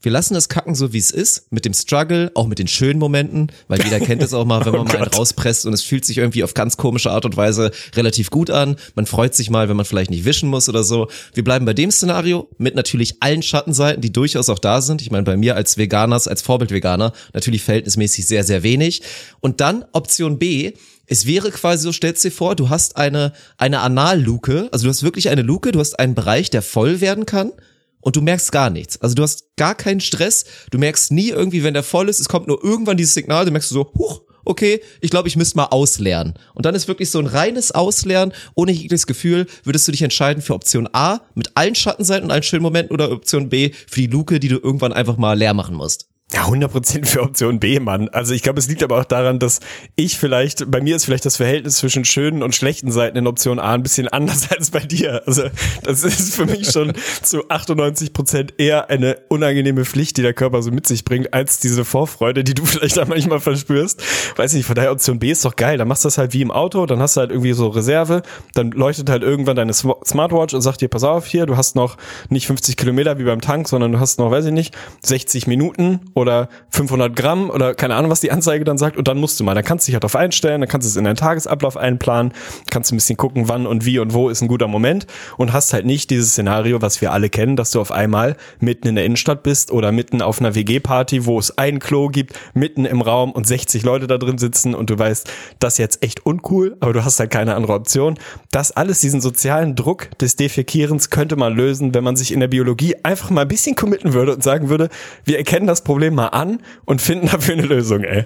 [0.01, 3.01] Wir lassen das kacken so wie es ist, mit dem Struggle, auch mit den schönen
[3.01, 5.83] Momenten, weil jeder kennt es auch mal, wenn man Oh mal einen rauspresst und es
[5.83, 8.77] fühlt sich irgendwie auf ganz komische Art und Weise relativ gut an.
[8.95, 11.09] Man freut sich mal, wenn man vielleicht nicht wischen muss oder so.
[11.35, 15.03] Wir bleiben bei dem Szenario mit natürlich allen Schattenseiten, die durchaus auch da sind.
[15.03, 19.03] Ich meine, bei mir als Veganers, als Vorbildveganer, natürlich verhältnismäßig sehr, sehr wenig.
[19.41, 20.75] Und dann Option B,
[21.09, 25.03] es wäre quasi so, stellst dir vor, du hast eine, eine Analluke, also du hast
[25.03, 27.53] wirklich eine Luke, du hast einen Bereich, der voll werden kann
[28.01, 29.01] und du merkst gar nichts.
[29.01, 32.29] Also du hast gar keinen Stress, du merkst nie irgendwie, wenn der voll ist, es
[32.29, 35.67] kommt nur irgendwann dieses Signal, du merkst so, huch, okay, ich glaube, ich müsste mal
[35.67, 36.35] ausleeren.
[36.55, 40.43] Und dann ist wirklich so ein reines Ausleeren, ohne jegliches Gefühl, würdest du dich entscheiden
[40.43, 44.07] für Option A mit allen Schattenseiten und allen schönen Momenten oder Option B für die
[44.09, 46.08] Luke, die du irgendwann einfach mal leer machen musst.
[46.31, 48.11] Ja, 100% für Option B, Mann.
[48.11, 49.61] Also ich glaube, es liegt aber auch daran, dass
[49.97, 53.59] ich vielleicht, bei mir ist vielleicht das Verhältnis zwischen schönen und schlechten Seiten in Option
[53.59, 55.23] A ein bisschen anders als bei dir.
[55.27, 55.45] Also
[55.85, 56.93] das ist für mich schon
[57.23, 61.87] zu 98% eher eine unangenehme Pflicht, die der Körper so mit sich bringt, als diese
[61.87, 64.03] Vorfreude, die du vielleicht auch manchmal verspürst.
[64.37, 65.79] Weiß nicht, von daher Option B ist doch geil.
[65.79, 68.21] Dann machst du das halt wie im Auto, dann hast du halt irgendwie so Reserve,
[68.53, 71.75] dann leuchtet halt irgendwann deine Sm- Smartwatch und sagt dir, pass auf hier, du hast
[71.75, 71.97] noch
[72.29, 76.01] nicht 50 Kilometer wie beim Tank, sondern du hast noch, weiß ich nicht, 60 Minuten
[76.19, 79.45] oder 500 Gramm oder keine Ahnung, was die Anzeige dann sagt und dann musst du
[79.45, 79.55] mal.
[79.55, 82.33] Dann kannst du dich halt darauf einstellen, dann kannst du es in deinen Tagesablauf einplanen,
[82.71, 85.07] kannst ein bisschen gucken, wann und wie und wo ist ein guter Moment
[85.37, 88.89] und hast halt nicht dieses Szenario, was wir alle kennen, dass du auf einmal mitten
[88.89, 92.85] in der Innenstadt bist oder mitten auf einer WG-Party, wo es ein Klo gibt, mitten
[92.85, 96.27] im Raum und 60 Leute da drin sitzen und du weißt, das ist jetzt echt
[96.27, 98.19] uncool, aber du hast halt keine andere Option.
[98.51, 102.49] Das alles, diesen sozialen Druck des Defekierens könnte man lösen, wenn man sich in der
[102.49, 104.89] Biologie einfach mal ein bisschen committen würde und sagen würde,
[105.25, 108.25] wir erkennen das Problem mal an und finden dafür eine Lösung, ey.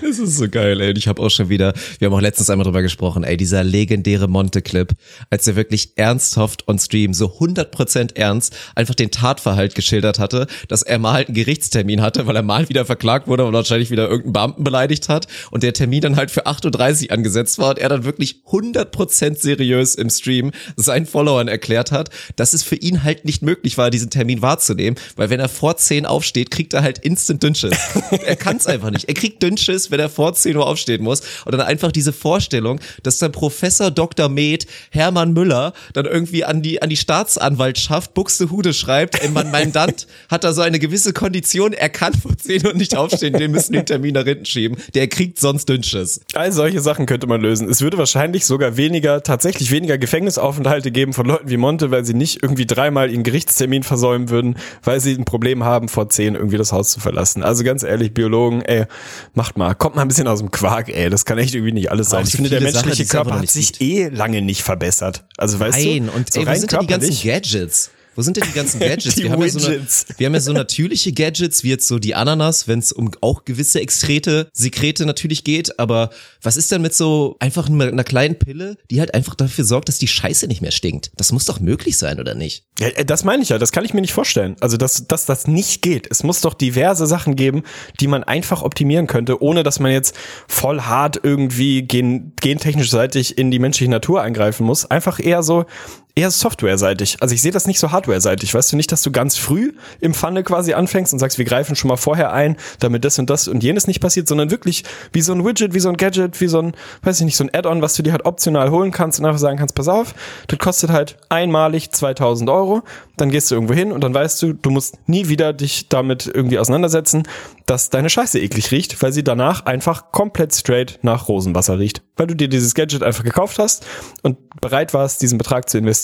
[0.00, 0.90] Das ist so geil, ey.
[0.90, 3.64] Und ich habe auch schon wieder, wir haben auch letztens einmal drüber gesprochen, ey, dieser
[3.64, 4.92] legendäre Monte-Clip,
[5.30, 10.82] als er wirklich ernsthaft on Stream, so 100% ernst, einfach den Tatverhalt geschildert hatte, dass
[10.82, 14.08] er mal halt einen Gerichtstermin hatte, weil er mal wieder verklagt wurde und wahrscheinlich wieder
[14.08, 17.78] irgendeinen Beamten beleidigt hat und der Termin dann halt für 8.30 Uhr angesetzt war und
[17.78, 23.02] er dann wirklich 100% seriös im Stream seinen Followern erklärt hat, dass es für ihn
[23.02, 26.82] halt nicht möglich war, diesen Termin wahrzunehmen, weil wenn er vor 10 aufsteht, kriegt er
[26.82, 27.76] halt instant Dünnschiss.
[28.26, 29.08] er kann es einfach nicht.
[29.08, 31.22] Er kriegt Dünnschiss, wenn er vor 10 Uhr aufstehen muss.
[31.44, 34.28] Und dann einfach diese Vorstellung, dass dann Professor Dr.
[34.28, 40.06] Med Hermann Müller dann irgendwie an die, an die Staatsanwaltschaft Buxtehude schreibt, ey, mein Mandant
[40.28, 43.72] hat da so eine gewisse Kondition, er kann vor 10 Uhr nicht aufstehen, wir müssen
[43.74, 44.78] den Termin nach hinten schieben.
[44.94, 46.20] Der kriegt sonst Dünnschiss.
[46.34, 47.68] All solche Sachen könnte man lösen.
[47.68, 52.14] Es würde wahrscheinlich sogar weniger, tatsächlich weniger Gefängnisaufenthalte geben von Leuten wie Monte, weil sie
[52.14, 56.56] nicht irgendwie dreimal ihren Gerichtstermin versäumen würden, weil sie ein Problem haben, vor zehn irgendwie
[56.56, 57.09] das Haus zu verlassen.
[57.18, 58.86] Also ganz ehrlich, Biologen, ey,
[59.34, 61.10] macht mal, kommt mal ein bisschen aus dem Quark, ey.
[61.10, 62.24] Das kann echt irgendwie nicht alles sein.
[62.26, 65.24] Ich finde, der Sachen, menschliche einfach Körper hat sich eh lange nicht verbessert.
[65.36, 67.90] Also weißt Nein, du, und so ey, rein sind denn die ganzen Gadgets?
[68.16, 69.14] Wo sind denn die ganzen Gadgets?
[69.14, 71.98] Die wir, haben ja so eine, wir haben ja so natürliche Gadgets, wie jetzt so
[71.98, 75.78] die Ananas, wenn es um auch gewisse Exkrete, Sekrete natürlich geht.
[75.78, 76.10] Aber
[76.42, 79.88] was ist denn mit so einfach einer, einer kleinen Pille, die halt einfach dafür sorgt,
[79.88, 81.12] dass die Scheiße nicht mehr stinkt?
[81.16, 82.64] Das muss doch möglich sein, oder nicht?
[82.78, 84.56] Ja, äh, das meine ich ja, das kann ich mir nicht vorstellen.
[84.60, 86.08] Also, dass, dass das nicht geht.
[86.10, 87.62] Es muss doch diverse Sachen geben,
[88.00, 90.14] die man einfach optimieren könnte, ohne dass man jetzt
[90.48, 94.90] voll hart irgendwie gen, gentechnisch seitig in die menschliche Natur eingreifen muss.
[94.90, 95.66] Einfach eher so,
[96.14, 97.18] eher softwareseitig.
[97.20, 98.54] Also ich sehe das nicht so hardwareseitig.
[98.54, 101.76] Weißt du nicht, dass du ganz früh im Funnel quasi anfängst und sagst, wir greifen
[101.76, 105.22] schon mal vorher ein, damit das und das und jenes nicht passiert, sondern wirklich wie
[105.22, 107.50] so ein Widget, wie so ein Gadget, wie so ein, weiß ich nicht, so ein
[107.54, 110.14] Add-on, was du dir halt optional holen kannst und einfach sagen kannst, pass auf,
[110.48, 112.82] das kostet halt einmalig 2000 Euro,
[113.16, 116.30] dann gehst du irgendwo hin und dann weißt du, du musst nie wieder dich damit
[116.32, 117.22] irgendwie auseinandersetzen,
[117.66, 122.02] dass deine Scheiße eklig riecht, weil sie danach einfach komplett straight nach Rosenwasser riecht.
[122.16, 123.86] Weil du dir dieses Gadget einfach gekauft hast
[124.22, 125.99] und bereit warst, diesen Betrag zu investieren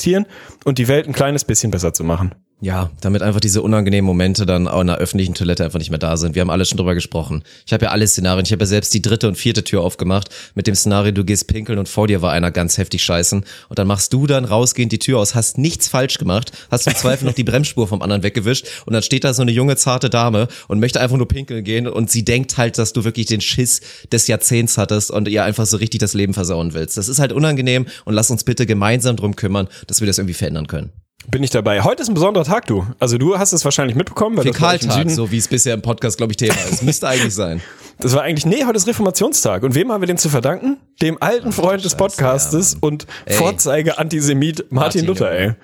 [0.64, 2.34] und die Welt ein kleines bisschen besser zu machen.
[2.62, 5.98] Ja, damit einfach diese unangenehmen Momente dann auch in der öffentlichen Toilette einfach nicht mehr
[5.98, 6.34] da sind.
[6.34, 7.44] Wir haben alle schon drüber gesprochen.
[7.66, 8.46] Ich habe ja alle Szenarien.
[8.46, 11.48] Ich habe ja selbst die dritte und vierte Tür aufgemacht mit dem Szenario, du gehst
[11.48, 13.44] pinkeln und vor dir war einer ganz heftig scheißen.
[13.68, 16.94] Und dann machst du dann rausgehend die Tür aus, hast nichts falsch gemacht, hast im
[16.94, 20.08] Zweifel noch die Bremsspur vom anderen weggewischt und dann steht da so eine junge, zarte
[20.08, 23.42] Dame und möchte einfach nur pinkeln gehen und sie denkt halt, dass du wirklich den
[23.42, 26.96] Schiss des Jahrzehnts hattest und ihr einfach so richtig das Leben versauen willst.
[26.96, 30.34] Das ist halt unangenehm und lass uns bitte gemeinsam drum kümmern, dass wir das irgendwie
[30.34, 30.90] verändern können.
[31.28, 31.82] Bin ich dabei.
[31.82, 32.86] Heute ist ein besonderer Tag, du.
[32.98, 35.10] Also du hast es wahrscheinlich mitbekommen, weil Fäkaltag, Süden.
[35.10, 36.82] so wie es bisher im Podcast, glaube ich, Thema ist.
[36.82, 37.60] Müsste eigentlich sein.
[37.98, 39.62] Das war eigentlich, nee, heute ist Reformationstag.
[39.62, 40.76] Und wem haben wir den zu verdanken?
[41.00, 43.06] Dem alten Freund des Scheiße, Podcastes ja, und.
[43.26, 45.54] Vorzeige-Antisemit Martin, Martin, Luther, ey.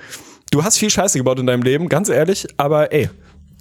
[0.51, 3.11] Du hast viel Scheiße gebaut in deinem Leben, ganz ehrlich, aber ey,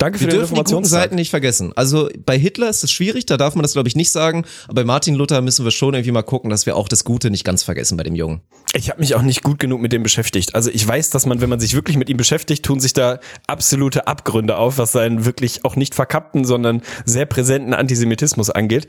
[0.01, 0.85] danke für Wir dürfen die guten.
[0.85, 1.73] Seiten nicht vergessen.
[1.75, 4.45] Also bei Hitler ist es schwierig, da darf man das glaube ich nicht sagen.
[4.65, 7.29] Aber bei Martin Luther müssen wir schon irgendwie mal gucken, dass wir auch das Gute
[7.29, 8.41] nicht ganz vergessen bei dem Jungen.
[8.73, 10.55] Ich habe mich auch nicht gut genug mit dem beschäftigt.
[10.55, 13.19] Also ich weiß, dass man, wenn man sich wirklich mit ihm beschäftigt, tun sich da
[13.47, 18.87] absolute Abgründe auf, was seinen wirklich auch nicht verkappten, sondern sehr präsenten Antisemitismus angeht.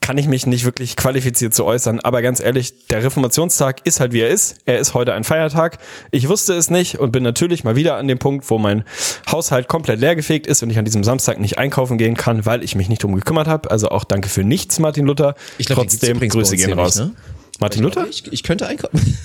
[0.00, 2.00] Kann ich mich nicht wirklich qualifiziert zu äußern.
[2.00, 4.56] Aber ganz ehrlich, der Reformationstag ist halt wie er ist.
[4.64, 5.78] Er ist heute ein Feiertag.
[6.10, 8.84] Ich wusste es nicht und bin natürlich mal wieder an dem Punkt, wo mein
[9.30, 12.74] Haushalt komplett leergefegt ist und ich an diesem Samstag nicht einkaufen gehen kann, weil ich
[12.74, 13.70] mich nicht drum gekümmert habe.
[13.70, 15.34] Also auch danke für nichts, Martin Luther.
[15.58, 16.96] Ich glaub, Trotzdem Grüße gehen raus.
[16.96, 17.14] nicht, ne?
[17.58, 18.06] Martin Luther?
[18.08, 19.18] Ich, ich könnte einkaufen.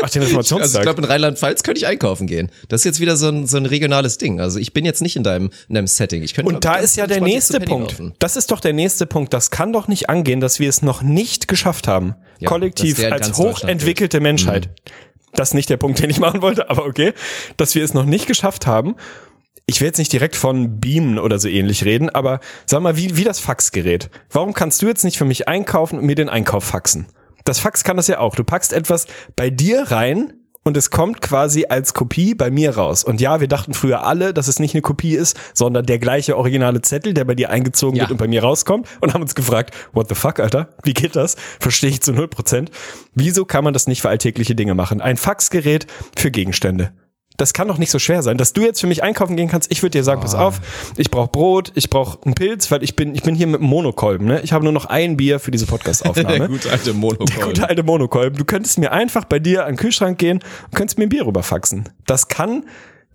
[0.00, 0.80] Ach, den Also Reformationstag.
[0.80, 2.50] ich glaube, in Rheinland-Pfalz könnte ich einkaufen gehen.
[2.68, 4.40] Das ist jetzt wieder so ein, so ein regionales Ding.
[4.40, 6.22] Also ich bin jetzt nicht in deinem, in deinem Setting.
[6.22, 7.92] Ich könnte Und da ist ja der nächste Punkt.
[7.92, 8.14] laufen.
[8.18, 9.32] Das ist doch der nächste Punkt.
[9.34, 12.14] Das kann doch nicht angehen, dass wir es noch nicht geschafft haben.
[12.38, 13.42] Ja, Kollektiv als Mhm.
[13.42, 14.68] hochentwickelte Menschheit.
[15.34, 17.12] Das ist nicht der Punkt, den ich machen wollte, aber okay.
[17.56, 18.94] Dass wir es noch nicht geschafft haben.
[19.66, 23.16] Ich will jetzt nicht direkt von Beamen oder so ähnlich reden, aber sag mal, wie,
[23.16, 24.08] wie das Faxgerät.
[24.30, 27.06] Warum kannst du jetzt nicht für mich einkaufen und mir den Einkauf faxen?
[27.48, 28.34] Das Fax kann das ja auch.
[28.34, 30.34] Du packst etwas bei dir rein
[30.64, 33.02] und es kommt quasi als Kopie bei mir raus.
[33.04, 36.36] Und ja, wir dachten früher alle, dass es nicht eine Kopie ist, sondern der gleiche
[36.36, 38.02] originale Zettel, der bei dir eingezogen Ja.
[38.02, 40.68] wird und bei mir rauskommt und haben uns gefragt, what the fuck, Alter?
[40.82, 41.36] Wie geht das?
[41.58, 42.68] Verstehe ich zu 0%.
[43.14, 45.00] Wieso kann man das nicht für alltägliche Dinge machen?
[45.00, 45.86] Ein Faxgerät
[46.18, 46.92] für Gegenstände.
[47.38, 49.70] Das kann doch nicht so schwer sein, dass du jetzt für mich einkaufen gehen kannst.
[49.70, 50.60] Ich würde dir sagen, pass auf,
[50.96, 53.70] ich brauche Brot, ich brauche einen Pilz, weil ich bin, ich bin hier mit einem
[53.70, 54.26] Monokolben.
[54.26, 54.40] Ne?
[54.42, 56.28] Ich habe nur noch ein Bier für diese Podcast-Aufnahme.
[56.38, 57.36] Der gute alte Monokolben.
[57.36, 58.36] Der gute alte Monokolben.
[58.36, 61.26] Du könntest mir einfach bei dir an den Kühlschrank gehen und könntest mir ein Bier
[61.26, 61.88] rüberfaxen.
[62.06, 62.64] Das kann,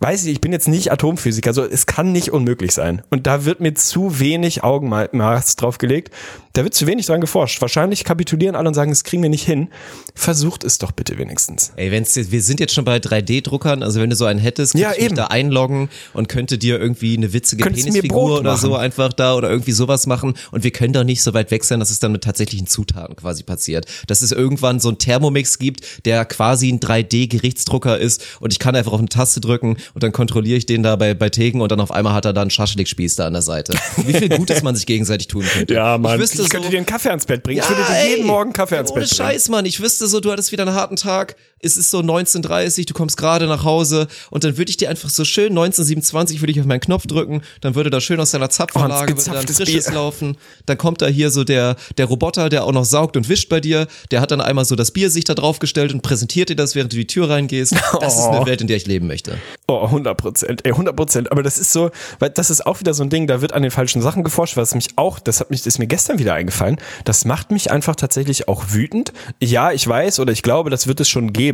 [0.03, 3.01] weiß ich, ich bin jetzt nicht Atomphysiker, also es kann nicht unmöglich sein.
[3.09, 6.13] Und da wird mir zu wenig Augenmaß drauf gelegt.
[6.51, 7.61] Da wird zu wenig dran geforscht.
[7.61, 9.69] Wahrscheinlich kapitulieren alle und sagen, das kriegen wir nicht hin.
[10.13, 11.71] Versucht es doch bitte wenigstens.
[11.77, 14.75] Ey, wenn's jetzt, wir sind jetzt schon bei 3D-Druckern, also wenn du so einen hättest,
[14.75, 15.15] Ja, eben.
[15.15, 19.49] da einloggen und könnte dir irgendwie eine witzige Könntest Penisfigur oder so einfach da oder
[19.49, 22.11] irgendwie sowas machen und wir können doch nicht so weit weg sein, dass es dann
[22.11, 23.87] mit tatsächlichen Zutaten quasi passiert.
[24.07, 28.75] Dass es irgendwann so einen Thermomix gibt, der quasi ein 3D-Gerichtsdrucker ist und ich kann
[28.75, 31.71] einfach auf eine Taste drücken und dann kontrolliere ich den da bei, bei Tegen und
[31.71, 33.73] dann auf einmal hat er da einen Schaschlik-Spieß da an der Seite.
[33.97, 35.73] Wie viel Gutes man sich gegenseitig tun könnte.
[35.73, 37.59] Ich wüsste ich könnte so, dir einen Kaffee ans Bett bringen.
[37.59, 38.27] ich Ja, würde dir jeden ey.
[38.27, 39.29] Morgen Kaffee ans Ohne Bett bringen.
[39.29, 39.65] Scheiß, Mann.
[39.65, 41.35] Ich wüsste so, du hattest wieder einen harten Tag.
[41.63, 45.09] Es ist so 19.30 du kommst gerade nach Hause und dann würde ich dir einfach
[45.09, 48.49] so schön 1927 würde ich auf meinen Knopf drücken, dann würde da schön aus deiner
[48.49, 49.93] Zapfanlage Oh, dann frisches Bier.
[49.93, 50.37] laufen.
[50.65, 53.59] Dann kommt da hier so der, der Roboter, der auch noch saugt und wischt bei
[53.61, 53.87] dir.
[54.11, 56.91] Der hat dann einmal so das Bier sich da draufgestellt und präsentiert dir das, während
[56.91, 57.73] du die Tür reingehst.
[58.01, 58.31] Das ist Oh.
[58.31, 59.37] eine Welt, in der ich leben möchte.
[59.67, 61.31] Oh, 100 Prozent, ey, 100 Prozent.
[61.31, 63.61] Aber das ist so, weil das ist auch wieder so ein Ding, da wird an
[63.61, 66.33] den falschen Sachen geforscht, was mich auch, das hat mich, das ist mir gestern wieder
[66.33, 69.13] eingefallen, das macht mich einfach tatsächlich auch wütend.
[69.41, 71.52] Ja, ich weiß oder ich glaube, das wird es schon geben.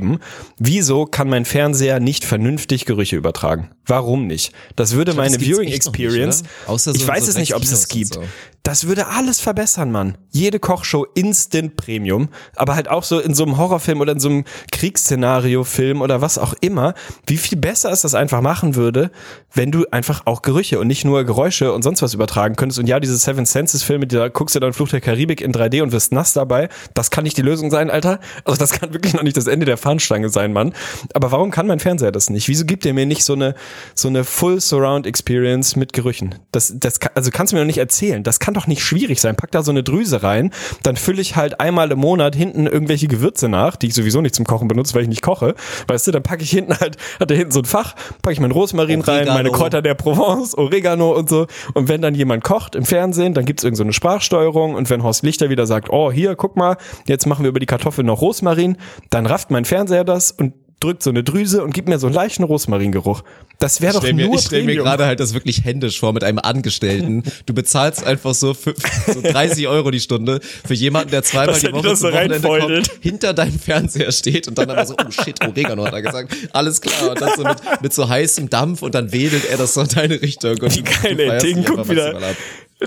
[0.58, 3.72] Wieso kann mein Fernseher nicht vernünftig Gerüche übertragen?
[3.86, 4.52] Warum nicht?
[4.76, 7.56] Das würde glaub, das meine gibt's Viewing nicht, Experience, so ich weiß so es nicht,
[7.56, 8.14] ob es es gibt.
[8.16, 8.24] so.
[8.63, 10.17] Das würde alles verbessern, Mann.
[10.32, 14.30] Jede Kochshow instant Premium, aber halt auch so in so einem Horrorfilm oder in so
[14.30, 16.93] einem Kriegsszenario-Film oder was auch immer,
[17.26, 19.12] wie viel besser es das einfach machen würde,
[19.54, 22.80] wenn du einfach auch Gerüche und nicht nur Geräusche und sonst was übertragen könntest.
[22.80, 25.91] Und ja, diese Seven Senses-Filme, da guckst du dann Fluch der Karibik in 3D und
[25.91, 26.69] wirst nass dabei.
[26.93, 28.19] Das kann nicht die Lösung sein, Alter.
[28.45, 30.74] Also das kann wirklich noch nicht das Ende der Fahnenstange sein, Mann.
[31.13, 32.48] Aber warum kann mein Fernseher das nicht?
[32.48, 33.56] Wieso gibt er mir nicht so eine,
[33.95, 36.36] so eine Full Surround Experience mit Gerüchen?
[36.52, 38.24] Das, das also kannst du mir doch nicht erzählen.
[38.24, 39.36] Das kann doch nicht schwierig sein.
[39.36, 40.52] Pack da so eine Drüse rein,
[40.84, 44.36] dann fülle ich halt einmal im Monat hinten irgendwelche Gewürze nach, die ich sowieso nicht
[44.36, 45.56] zum Kochen benutze, weil ich nicht koche.
[45.88, 48.40] Weißt du, dann packe ich hinten halt, hat da hinten so ein Fach, packe ich
[48.40, 49.38] meinen Rosmarin rein, Oregano.
[49.38, 51.48] meine Kräuter der Provence, Oregano und so.
[51.74, 55.04] Und wenn dann jemand kocht im Fernsehen, dann gibt's irgend so eine Sprachsteuerung und wenn
[55.04, 58.22] Horst Lichter wieder sagt, oh, hier, guck mal, jetzt machen wir über die Kartoffeln noch
[58.22, 58.78] Rosmarin,
[59.10, 62.15] dann rafft mein Fernseher das und drückt so eine Drüse und gibt mir so einen
[62.15, 63.24] leichten Rosmaringeruch.
[63.60, 66.13] Das wäre doch stell mir, nur ich stelle mir gerade halt das wirklich händisch vor
[66.13, 67.24] mit einem Angestellten.
[67.46, 68.74] Du bezahlst einfach so, für,
[69.13, 72.48] so 30 Euro die Stunde für jemanden, der zweimal Dass die Woche das zum Wochenende
[72.48, 76.34] kommt, hinter deinem Fernseher steht und dann aber so, oh shit, Oregano hat er gesagt.
[76.54, 77.12] Alles klar.
[77.12, 79.89] Und dann so mit, mit so heißem Dampf und dann wedelt er das so in
[79.89, 80.58] deine Richtung.
[80.58, 81.54] Und Wie geil, ey.
[81.54, 82.36] guckt einfach wieder.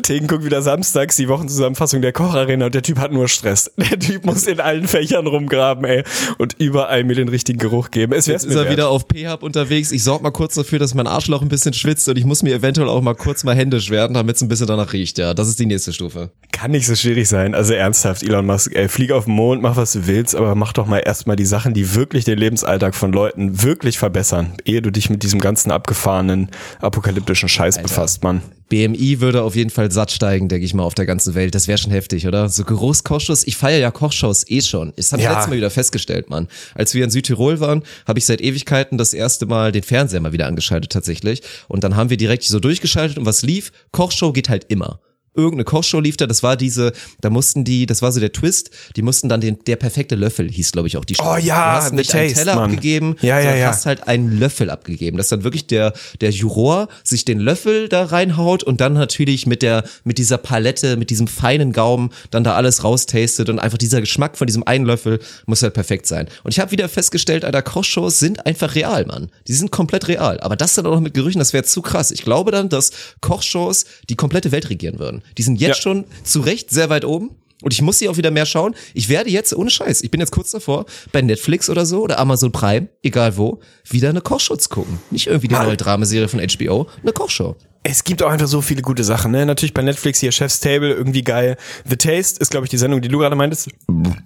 [0.01, 3.71] Tegen guckt wieder samstags die Wochenzusammenfassung der Kocharena und der Typ hat nur Stress.
[3.77, 6.03] Der Typ muss in allen Fächern rumgraben, ey,
[6.39, 8.15] und überall mir den richtigen Geruch geben.
[8.15, 9.93] Es Jetzt ist er wieder auf P-Hub unterwegs.
[9.93, 12.55] Ich sorg mal kurz dafür, dass mein Arschloch ein bisschen schwitzt und ich muss mir
[12.55, 15.19] eventuell auch mal kurz mal händisch werden, damit es ein bisschen danach riecht.
[15.19, 16.31] Ja, das ist die nächste Stufe.
[16.53, 17.55] Kann nicht so schwierig sein.
[17.55, 20.73] Also ernsthaft, Elon Musk, ey, flieg auf den Mond, mach was du willst, aber mach
[20.73, 24.91] doch mal erstmal die Sachen, die wirklich den Lebensalltag von Leuten wirklich verbessern, ehe du
[24.91, 26.49] dich mit diesem ganzen abgefahrenen,
[26.81, 28.41] apokalyptischen Scheiß befasst, Mann.
[28.73, 31.55] BMI würde auf jeden Fall satt steigen, denke ich mal, auf der ganzen Welt.
[31.55, 32.49] Das wäre schon heftig, oder?
[32.49, 33.47] So Geruchskochshows.
[33.47, 34.95] Ich feiere ja Kochshows eh schon.
[34.97, 35.33] Das habe ich Ja.
[35.33, 36.49] letztes Mal wieder festgestellt, Mann.
[36.75, 40.33] Als wir in Südtirol waren, habe ich seit Ewigkeiten das erste Mal den Fernseher mal
[40.33, 41.43] wieder angeschaltet tatsächlich.
[41.69, 43.73] Und dann haben wir direkt so durchgeschaltet und was lief?
[43.91, 45.01] Kochshow geht halt immer.
[45.35, 48.71] Irgendeine Kochshow lief da, das war diese, da mussten die, das war so der Twist,
[48.97, 51.23] die mussten dann den, der perfekte Löffel hieß, glaube ich, auch die Show.
[51.25, 52.71] Oh ja, du hast nicht einen Taste, Teller Mann.
[52.71, 53.69] abgegeben, Ja, ja, ja.
[53.69, 58.05] hast halt einen Löffel abgegeben, dass dann wirklich der, der Juror sich den Löffel da
[58.05, 62.55] reinhaut und dann natürlich mit der, mit dieser Palette, mit diesem feinen Gaumen dann da
[62.55, 66.29] alles raustastet und einfach dieser Geschmack von diesem einen Löffel muss halt perfekt sein.
[66.45, 69.31] Und ich habe wieder festgestellt, Alter, Kochshows sind einfach real, Mann.
[69.49, 70.41] Die sind komplett real.
[70.41, 72.11] Aber das dann auch noch mit Gerüchen, das wäre zu krass.
[72.11, 72.91] Ich glaube dann, dass
[73.21, 75.22] Kochshows die komplette Welt regieren würden.
[75.39, 75.83] Die sind jetzt Ja.
[75.83, 77.31] schon zu Recht sehr weit oben.
[77.63, 78.75] Und ich muss sie auch wieder mehr schauen.
[78.93, 82.19] Ich werde jetzt, ohne Scheiß, ich bin jetzt kurz davor, bei Netflix oder so oder
[82.19, 84.99] Amazon Prime, egal wo, wieder eine Kochshow zu gucken.
[85.13, 87.55] Nicht irgendwie die neue Dramaserie von HBO, eine Kochshow.
[87.85, 89.45] Es gibt auch einfach so viele gute Sachen, ne?
[89.45, 91.57] Natürlich bei Netflix hier Chef's Table, irgendwie geil.
[91.85, 93.71] The Taste ist, glaube ich, die Sendung, die du gerade meintest.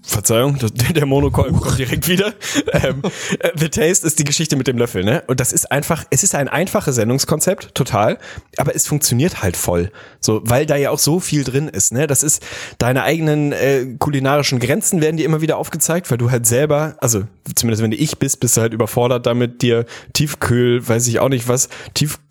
[0.03, 0.59] Verzeihung,
[0.95, 2.35] der Monokolben kommt direkt wieder.
[2.73, 3.01] Ähm,
[3.39, 5.23] äh, The Taste ist die Geschichte mit dem Löffel, ne?
[5.29, 8.19] Und das ist einfach, es ist ein einfaches Sendungskonzept, total,
[8.59, 9.91] aber es funktioniert halt voll.
[10.21, 12.07] So, weil da ja auch so viel drin ist, ne?
[12.07, 12.45] Das ist,
[12.79, 17.23] deine eigenen äh, kulinarischen Grenzen werden dir immer wieder aufgezeigt, weil du halt selber, also
[17.55, 21.29] zumindest wenn du ich bist, bist du halt überfordert damit, dir Tiefkühl, weiß ich auch
[21.29, 21.69] nicht was,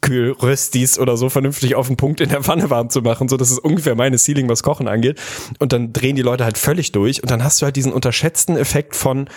[0.05, 3.27] Tiefkühlröstis oder so vernünftig auf den Punkt in der Pfanne warm zu machen.
[3.27, 5.19] So, das ist ungefähr meine Ceiling, was Kochen angeht.
[5.59, 8.57] Und dann drehen die Leute halt völlig durch und dann hast du halt diesen unterschätzten
[8.57, 9.29] Effekt von,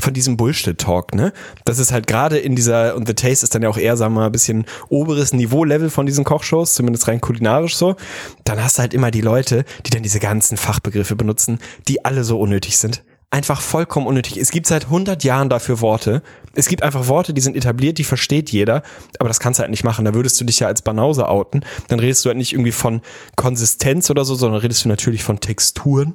[0.00, 1.32] von diesem Bullshit-Talk, ne?
[1.64, 4.14] Das ist halt gerade in dieser, und The Taste ist dann ja auch eher, sagen
[4.14, 7.96] wir mal, ein bisschen oberes Niveau-Level von diesen Kochshows, zumindest rein kulinarisch so.
[8.44, 11.58] Dann hast du halt immer die Leute, die dann diese ganzen Fachbegriffe benutzen,
[11.88, 14.36] die alle so unnötig sind einfach vollkommen unnötig.
[14.36, 16.22] Es gibt seit 100 Jahren dafür Worte.
[16.54, 18.84] Es gibt einfach Worte, die sind etabliert, die versteht jeder,
[19.18, 20.04] aber das kannst du halt nicht machen.
[20.04, 21.64] Da würdest du dich ja als Banause outen.
[21.88, 23.00] Dann redest du halt nicht irgendwie von
[23.34, 26.14] Konsistenz oder so, sondern redest du natürlich von Texturen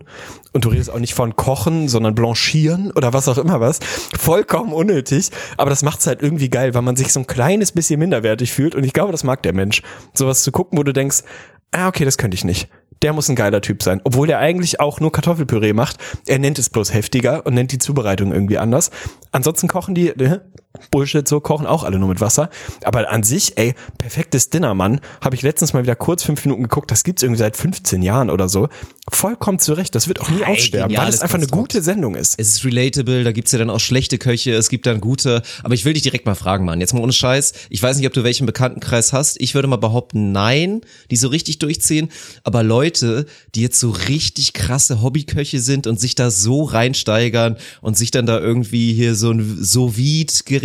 [0.54, 3.80] und du redest auch nicht von Kochen, sondern Blanchieren oder was auch immer was.
[4.18, 8.00] Vollkommen unnötig, aber das macht's halt irgendwie geil, weil man sich so ein kleines bisschen
[8.00, 9.82] minderwertig fühlt und ich glaube, das mag der Mensch.
[10.14, 11.24] Sowas zu gucken, wo du denkst,
[11.72, 12.70] ah, okay, das könnte ich nicht
[13.02, 14.02] der muss ein geiler Typ sein.
[14.04, 15.98] Obwohl der eigentlich auch nur Kartoffelpüree macht.
[16.28, 18.92] Er nennt es bloß heftiger und nennt die Zubereitung irgendwie anders.
[19.32, 20.40] Ansonsten kochen die, äh,
[20.92, 22.50] Bullshit, so kochen auch alle nur mit Wasser.
[22.84, 25.02] Aber an sich, ey, perfektes Dinner, Mann.
[25.20, 26.92] Habe ich letztens mal wieder kurz fünf Minuten geguckt.
[26.92, 28.70] Das gibt's irgendwie seit 15 Jahren oder so.
[29.10, 29.96] Vollkommen zurecht.
[29.96, 32.40] Das wird auch nie Ey, aussterben, weil es einfach eine gute Sendung ist.
[32.40, 35.42] Es ist relatable, da gibt's ja dann auch schlechte Köche, es gibt dann gute.
[35.64, 36.80] Aber ich will dich direkt mal fragen, Mann.
[36.80, 37.54] Jetzt mal ohne Scheiß.
[37.72, 39.42] Ich weiß nicht, ob du welchen Bekanntenkreis hast.
[39.42, 42.10] Ich würde mal behaupten, nein, die so richtig durchziehen.
[42.44, 47.98] Aber Leute, die jetzt so richtig krasse Hobbyköche sind und sich da so reinsteigern und
[47.98, 49.58] sich dann da irgendwie hier so ein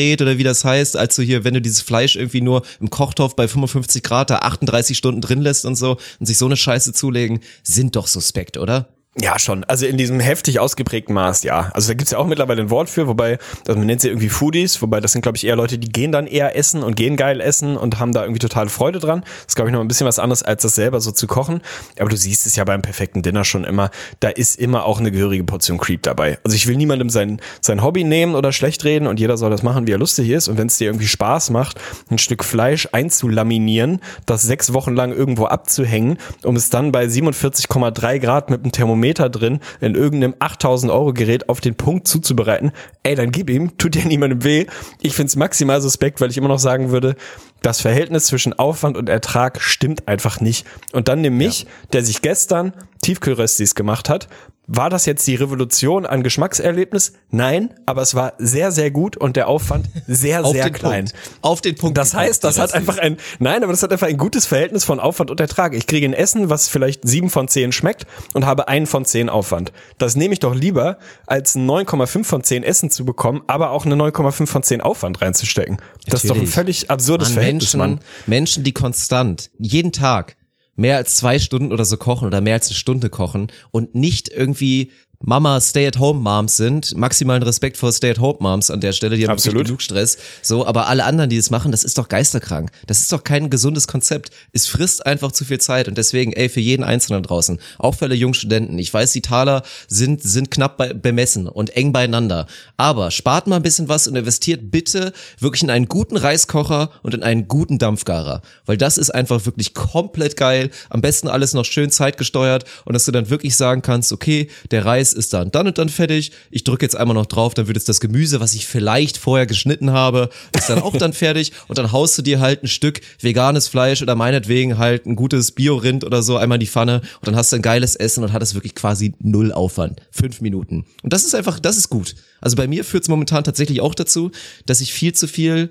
[0.05, 2.90] Sous-Vide-Gerät oder wie das heißt, als du hier, wenn du dieses Fleisch irgendwie nur im
[2.90, 6.57] Kochtopf bei 55 Grad da 38 Stunden drin lässt und so und sich so eine
[6.57, 8.88] Scheiße zulegen, sind doch suspekt, oder?
[9.16, 9.62] Ja, schon.
[9.64, 11.70] Also in diesem heftig ausgeprägten Maß, ja.
[11.72, 14.29] Also da gibt's ja auch mittlerweile ein Wort für, wobei, also man nennt sie irgendwie
[14.29, 17.16] Foodies, wobei das sind, glaube ich, eher Leute, die gehen dann eher essen und gehen
[17.16, 19.20] geil essen und haben da irgendwie totale Freude dran.
[19.20, 21.61] Das ist, glaube ich, noch ein bisschen was anderes, als das selber so zu kochen.
[21.96, 25.12] Aber du siehst es ja beim perfekten Dinner schon immer, da ist immer auch eine
[25.12, 26.38] gehörige Portion Creep dabei.
[26.42, 29.62] Also ich will niemandem sein, sein Hobby nehmen oder schlecht reden und jeder soll das
[29.62, 30.48] machen, wie er lustig ist.
[30.48, 35.12] Und wenn es dir irgendwie Spaß macht, ein Stück Fleisch einzulaminieren, das sechs Wochen lang
[35.12, 40.90] irgendwo abzuhängen, um es dann bei 47,3 Grad mit einem Thermometer drin in irgendeinem 8000
[40.90, 44.67] Euro Gerät auf den Punkt zuzubereiten, ey, dann gib ihm, tut ja niemandem weh.
[45.03, 47.17] Ich find's maximal suspekt, weil ich immer noch sagen würde,
[47.62, 50.67] das Verhältnis zwischen Aufwand und Ertrag stimmt einfach nicht.
[50.93, 54.29] Und dann nimm mich, der sich gestern Tiefkühlröstis gemacht hat,
[54.66, 57.12] War das jetzt die Revolution an Geschmackserlebnis?
[57.31, 61.05] Nein, aber es war sehr, sehr gut und der Aufwand sehr, Auf sehr klein.
[61.05, 61.14] Punkt.
[61.42, 61.98] Auf den Punkt.
[61.98, 65.00] Das heißt, das hat einfach ein, nein, aber das hat einfach ein gutes Verhältnis von
[65.00, 65.74] Aufwand und Ertrag.
[65.74, 69.29] Ich kriege ein Essen, was vielleicht sieben von zehn schmeckt und habe einen von zehn
[69.29, 69.72] Aufwand.
[69.98, 73.85] Das nehme ich doch lieber, als ein 9,5 von 10 Essen zu bekommen, aber auch
[73.85, 75.79] eine 9,5 von 10 Aufwand reinzustecken.
[76.07, 78.00] Das ist doch ein völlig absurdes Mann, Verhältnis, Menschen, Mann.
[78.27, 80.37] Menschen, die konstant jeden Tag
[80.77, 84.29] mehr als zwei Stunden oder so kochen oder mehr als eine Stunde kochen und nicht
[84.29, 84.91] irgendwie
[85.27, 86.95] Mama Stay-at-home-Moms sind.
[86.99, 89.65] Maximalen Respekt vor Stay-at-home-Moms an der Stelle, die haben Absolut.
[89.65, 90.19] genug Stress.
[90.43, 92.71] So, aber alle anderen, die das machen, das ist doch geisterkrank.
[92.87, 94.31] Das ist doch kein gesundes Konzept.
[94.53, 98.05] Es frisst einfach zu viel Zeit und deswegen, ey, für jeden Einzelnen draußen, auch für
[98.05, 98.79] alle jungen Studenten.
[98.79, 102.47] Ich weiß, die Taler sind, sind knapp bei, bemessen und eng beieinander.
[102.77, 107.15] Aber spart mal ein bisschen was und investiert bitte wirklich in einen guten Reiskocher und
[107.15, 108.43] in einen guten Dampfgarer.
[108.67, 110.71] Weil das ist einfach wirklich komplett geil.
[110.91, 114.85] Am besten alles noch schön zeitgesteuert und dass du dann wirklich sagen kannst, okay, der
[114.85, 116.33] Reis ist dann dann und dann fertig.
[116.50, 119.46] Ich drücke jetzt einmal noch drauf, dann wird jetzt das Gemüse, was ich vielleicht vorher
[119.46, 123.00] geschnitten habe, ist dann auch dann fertig und dann haust du dir halt ein Stück
[123.20, 127.27] veganes Fleisch oder meinetwegen halt ein gutes Bio-Rind oder so einmal in die Pfanne und
[127.29, 130.00] dann hast du ein geiles Essen und hattest wirklich quasi null Aufwand.
[130.11, 130.85] Fünf Minuten.
[131.03, 132.14] Und das ist einfach, das ist gut.
[132.40, 134.31] Also bei mir führt es momentan tatsächlich auch dazu,
[134.66, 135.70] dass ich viel zu viel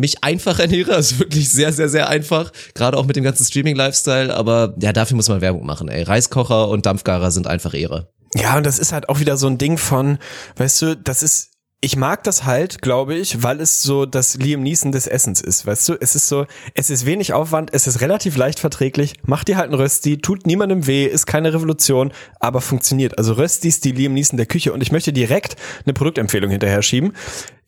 [0.00, 4.34] mich einfach ernähre, also wirklich sehr, sehr, sehr einfach, gerade auch mit dem ganzen Streaming-Lifestyle,
[4.34, 6.02] aber ja, dafür muss man Werbung machen, ey.
[6.02, 8.08] Reiskocher und Dampfgarer sind einfach Ehre.
[8.34, 10.18] Ja, und das ist halt auch wieder so ein Ding von,
[10.56, 14.62] weißt du, das ist, ich mag das halt, glaube ich, weil es so das Liam
[14.62, 15.94] Neeson des Essens ist, weißt du?
[16.00, 19.70] Es ist so, es ist wenig Aufwand, es ist relativ leicht verträglich, macht dir halt
[19.70, 23.18] ein Rösti, tut niemandem weh, ist keine Revolution, aber funktioniert.
[23.18, 26.82] Also Rösti ist die Liam Neeson der Küche und ich möchte direkt eine Produktempfehlung hinterher
[26.82, 27.14] schieben.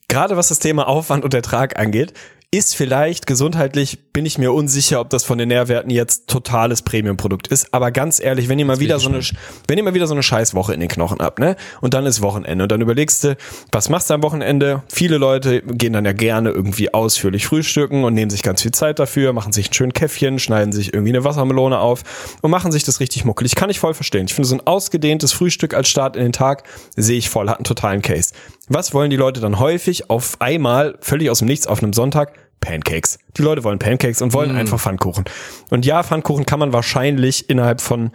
[0.07, 2.13] Gerade was das Thema Aufwand und Ertrag angeht,
[2.53, 7.47] ist vielleicht gesundheitlich, bin ich mir unsicher, ob das von den Nährwerten jetzt totales Premium-Produkt
[7.47, 7.73] ist.
[7.73, 9.21] Aber ganz ehrlich, wenn ihr mal wieder so eine,
[9.67, 11.55] wenn ihr mal wieder so eine Scheißwoche in den Knochen habt, ne?
[11.81, 13.35] Und dann ist Wochenende und dann überlegst du,
[13.71, 14.83] was machst du am Wochenende?
[14.87, 18.99] Viele Leute gehen dann ja gerne irgendwie ausführlich frühstücken und nehmen sich ganz viel Zeit
[18.99, 22.03] dafür, machen sich ein schön Käffchen, schneiden sich irgendwie eine Wassermelone auf
[22.43, 23.55] und machen sich das richtig muckelig.
[23.55, 24.25] Kann ich voll verstehen.
[24.25, 27.57] Ich finde so ein ausgedehntes Frühstück als Start in den Tag sehe ich voll, hat
[27.57, 28.31] einen totalen Case.
[28.69, 32.42] Was wollen die Leute dann häufig auf einmal, völlig aus dem Nichts auf einem Sonntag?
[32.63, 33.19] Pancakes.
[33.37, 35.25] Die Leute wollen Pancakes und wollen einfach Pfannkuchen.
[35.69, 38.11] Und ja, Pfannkuchen kann man wahrscheinlich innerhalb von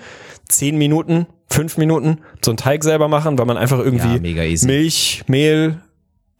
[0.48, 4.20] zehn Minuten, fünf Minuten so einen Teig selber machen, weil man einfach irgendwie Ja.
[4.66, 5.80] Milch, Mehl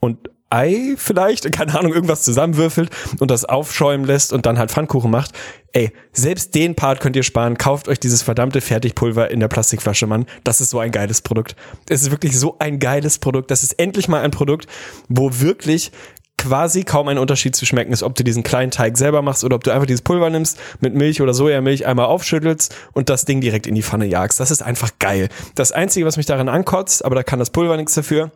[0.01, 2.89] und Ei vielleicht, keine Ahnung, irgendwas zusammenwürfelt
[3.21, 5.33] und das aufschäumen lässt und dann halt Pfannkuchen macht.
[5.73, 7.59] Ey, selbst den Part könnt ihr sparen.
[7.59, 10.25] Kauft euch dieses verdammte Fertigpulver in der Plastikflasche, Mann.
[10.45, 11.55] Das ist so ein geiles Produkt.
[11.91, 13.51] Es ist wirklich so ein geiles Produkt.
[13.51, 14.67] Das ist endlich mal ein Produkt,
[15.11, 15.93] wo wirklich
[16.39, 19.57] quasi kaum ein Unterschied zu schmecken ist, ob du diesen kleinen Teig selber machst oder
[19.57, 23.41] ob du einfach dieses Pulver nimmst, mit Milch oder Sojamilch einmal aufschüttelst und das Ding
[23.41, 24.41] direkt in die Pfanne jagst.
[24.41, 25.29] Das ist einfach geil.
[25.55, 28.31] Das Einzige, was mich daran ankotzt, aber da kann das Pulver nichts dafür,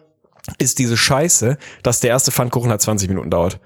[0.59, 3.61] ist diese Scheiße, dass der erste Pfannkuchen halt 20 Minuten dauert.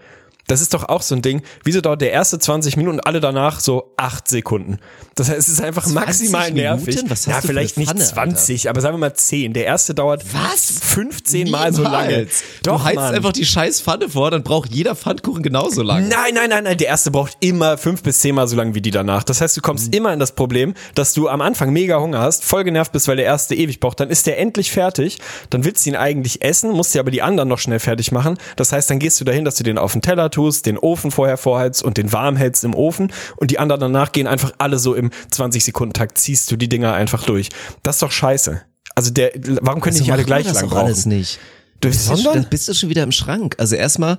[0.48, 1.42] Das ist doch auch so ein Ding.
[1.64, 4.78] Wieso dauert der erste 20 Minuten und alle danach so 8 Sekunden?
[5.16, 7.02] Das heißt, es ist einfach 20 maximal nervig.
[7.08, 9.54] Was hast ja, du für vielleicht nicht Pfanne, 20, aber sagen wir mal 10.
[9.54, 10.78] Der erste dauert Was?
[10.82, 12.08] 15 Mal so lange.
[12.08, 12.42] Niemals.
[12.62, 13.14] Doch, du heizt Mann.
[13.14, 16.06] einfach die scheiß Pfanne vor, dann braucht jeder Pfannkuchen genauso lange.
[16.08, 16.78] Nein, nein, nein, nein.
[16.78, 19.24] Der erste braucht immer fünf bis zehnmal so lange wie die danach.
[19.24, 22.44] Das heißt, du kommst immer in das Problem, dass du am Anfang mega Hunger hast,
[22.44, 23.98] voll genervt bist, weil der erste ewig braucht.
[23.98, 25.18] Dann ist der endlich fertig.
[25.50, 28.38] Dann willst du ihn eigentlich essen, musst dir aber die anderen noch schnell fertig machen.
[28.54, 31.10] Das heißt, dann gehst du dahin, dass du den auf den Teller tust, den Ofen
[31.10, 33.12] vorher vorheizt und den warm hältst im Ofen.
[33.36, 37.24] Und die anderen danach gehen einfach alle so im 20-Sekunden-Takt, ziehst du die Dinger einfach
[37.24, 37.48] durch.
[37.82, 38.60] Das ist doch scheiße.
[38.94, 40.86] Also der, warum können die nicht alle gleich das lang auch brauchen?
[40.86, 41.38] alles nicht.
[41.80, 43.54] Durch Bist du, dann bist du schon wieder im Schrank.
[43.58, 44.16] Also erstmal,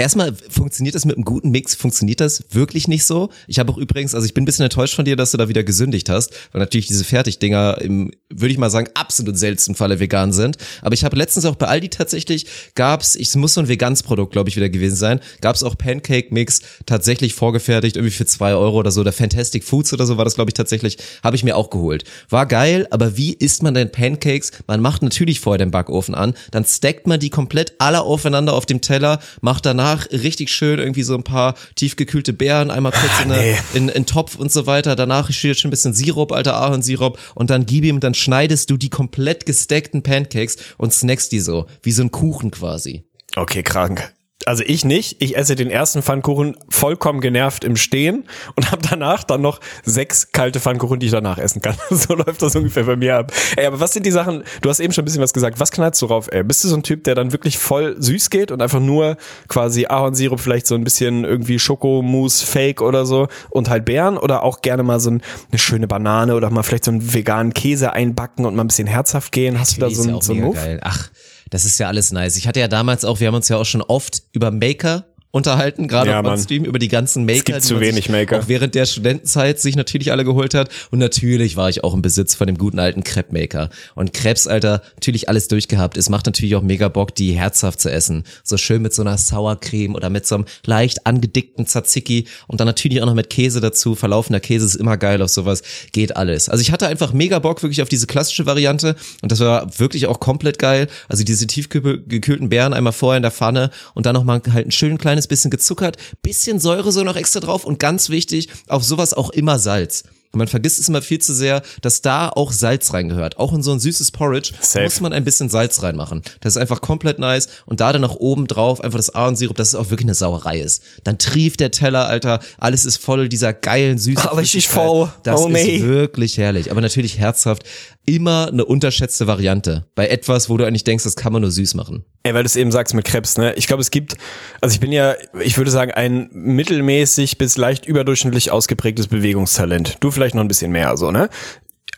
[0.00, 3.28] erstmal funktioniert das mit einem guten Mix, funktioniert das wirklich nicht so.
[3.46, 5.48] Ich habe auch übrigens, also ich bin ein bisschen enttäuscht von dir, dass du da
[5.48, 10.00] wieder gesündigt hast, weil natürlich diese Fertigdinger im, würde ich mal sagen, absolut seltensten Falle
[10.00, 10.56] vegan sind.
[10.80, 14.32] Aber ich habe letztens auch bei Aldi tatsächlich, gab's, ich muss so ein veganes Produkt,
[14.32, 18.90] glaube ich, wieder gewesen sein, gab's auch Pancake-Mix tatsächlich vorgefertigt, irgendwie für zwei Euro oder
[18.90, 21.68] so, oder Fantastic Foods oder so war das, glaube ich, tatsächlich, habe ich mir auch
[21.68, 22.04] geholt.
[22.30, 24.50] War geil, aber wie isst man denn Pancakes?
[24.66, 28.64] Man macht natürlich vorher den Backofen an, dann stackt man die komplett alle aufeinander auf
[28.64, 33.32] dem Teller, macht danach richtig schön irgendwie so ein paar tiefgekühlte Beeren, einmal kurz in,
[33.32, 33.56] eine, nee.
[33.74, 34.96] in, in Topf und so weiter.
[34.96, 38.76] Danach steht schon ein bisschen Sirup, alter Ahornsirup und dann gib ihm, dann schneidest du
[38.76, 43.04] die komplett gestackten Pancakes und snackst die so, wie so ein Kuchen quasi.
[43.36, 44.12] Okay, krank.
[44.46, 45.16] Also ich nicht.
[45.20, 48.24] Ich esse den ersten Pfannkuchen vollkommen genervt im Stehen
[48.56, 51.76] und habe danach dann noch sechs kalte Pfannkuchen, die ich danach essen kann.
[51.90, 53.32] So läuft das ungefähr bei mir ab.
[53.56, 54.42] Ey, aber was sind die Sachen?
[54.62, 55.60] Du hast eben schon ein bisschen was gesagt.
[55.60, 56.28] Was knallst du drauf?
[56.30, 59.16] Ey, bist du so ein Typ, der dann wirklich voll süß geht und einfach nur
[59.48, 64.42] quasi Ahornsirup, vielleicht so ein bisschen irgendwie Schokomousse, Fake oder so und halt Beeren oder
[64.44, 67.92] auch gerne mal so ein, eine schöne Banane oder mal vielleicht so einen veganen Käse
[67.92, 69.58] einbacken und mal ein bisschen herzhaft gehen?
[69.60, 70.56] Hast du da so, so einen Move?
[70.56, 70.80] geil.
[70.82, 71.10] Ach,
[71.50, 72.36] das ist ja alles nice.
[72.36, 75.86] Ich hatte ja damals auch, wir haben uns ja auch schon oft über Maker unterhalten,
[75.88, 76.40] gerade Ja, auf.
[76.42, 78.40] Stream über die ganzen Maker, gibt die zu wenig Maker.
[78.40, 82.02] auch während der Studentenzeit sich natürlich alle geholt hat und natürlich war ich auch im
[82.02, 85.96] Besitz von dem guten alten Crepe Maker und Crepes, Alter, natürlich alles durchgehabt.
[85.96, 89.18] Es macht natürlich auch mega Bock, die herzhaft zu essen, so schön mit so einer
[89.18, 93.60] Sauercreme oder mit so einem leicht angedickten Tzatziki und dann natürlich auch noch mit Käse
[93.60, 93.94] dazu.
[93.94, 95.62] Verlaufender Käse ist immer geil auf sowas,
[95.92, 96.48] geht alles.
[96.48, 100.06] Also ich hatte einfach mega Bock wirklich auf diese klassische Variante und das war wirklich
[100.06, 100.88] auch komplett geil.
[101.08, 104.72] Also diese tiefgekühlten Beeren einmal vorher in der Pfanne und dann noch mal halt ein
[104.72, 109.12] schön kleines bisschen gezuckert, bisschen Säure so noch extra drauf und ganz wichtig, auf sowas
[109.14, 110.04] auch immer Salz.
[110.32, 113.38] Und man vergisst es immer viel zu sehr, dass da auch Salz reingehört.
[113.38, 114.84] Auch in so ein süßes Porridge Safe.
[114.84, 116.22] muss man ein bisschen Salz reinmachen.
[116.40, 117.48] Das ist einfach komplett nice.
[117.66, 120.60] Und da dann noch oben drauf einfach das Ahornsirup, dass es auch wirklich eine Sauerei
[120.60, 120.82] ist.
[121.02, 122.38] Dann trieft der Teller, Alter.
[122.58, 124.86] Alles ist voll dieser geilen, süßen richtig Flüssigkeit.
[124.86, 125.12] voll.
[125.24, 125.78] Das Oh, nee.
[125.78, 126.70] ist wirklich herrlich.
[126.70, 127.64] Aber natürlich herzhaft.
[128.06, 129.86] Immer eine unterschätzte Variante.
[129.94, 132.04] Bei etwas, wo du eigentlich denkst, das kann man nur süß machen.
[132.22, 133.54] Ey, weil du es eben sagst mit Krebs, ne?
[133.54, 134.16] Ich glaube, es gibt,
[134.60, 139.98] also ich bin ja, ich würde sagen, ein mittelmäßig bis leicht überdurchschnittlich ausgeprägtes Bewegungstalent.
[140.00, 141.28] Du vielleicht noch ein bisschen mehr, so, ne?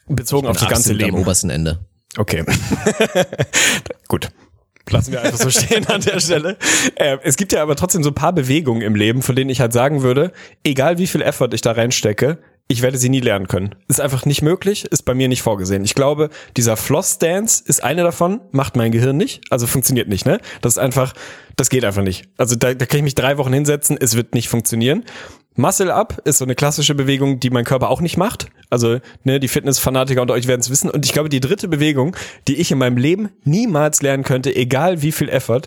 [0.08, 1.14] Bezogen auf das ganze Leben.
[1.14, 1.78] Am obersten Ende.
[2.16, 2.44] Okay.
[4.08, 4.28] Gut.
[4.90, 6.56] Lassen wir einfach so stehen an der Stelle.
[6.96, 9.60] Äh, es gibt ja aber trotzdem so ein paar Bewegungen im Leben, von denen ich
[9.60, 10.32] halt sagen würde,
[10.64, 12.38] egal wie viel Effort ich da reinstecke,
[12.68, 13.74] ich werde sie nie lernen können.
[13.88, 15.84] Ist einfach nicht möglich, ist bei mir nicht vorgesehen.
[15.84, 20.40] Ich glaube, dieser Floss-Dance ist eine davon, macht mein Gehirn nicht, also funktioniert nicht, ne?
[20.62, 21.12] Das ist einfach,
[21.56, 22.28] das geht einfach nicht.
[22.38, 25.04] Also da, da kann ich mich drei Wochen hinsetzen, es wird nicht funktionieren.
[25.54, 28.46] Muscle Up ist so eine klassische Bewegung, die mein Körper auch nicht macht.
[28.72, 30.88] Also ne, die Fitnessfanatiker unter euch werden es wissen.
[30.88, 32.16] Und ich glaube, die dritte Bewegung,
[32.48, 35.62] die ich in meinem Leben niemals lernen könnte, egal wie viel Effort,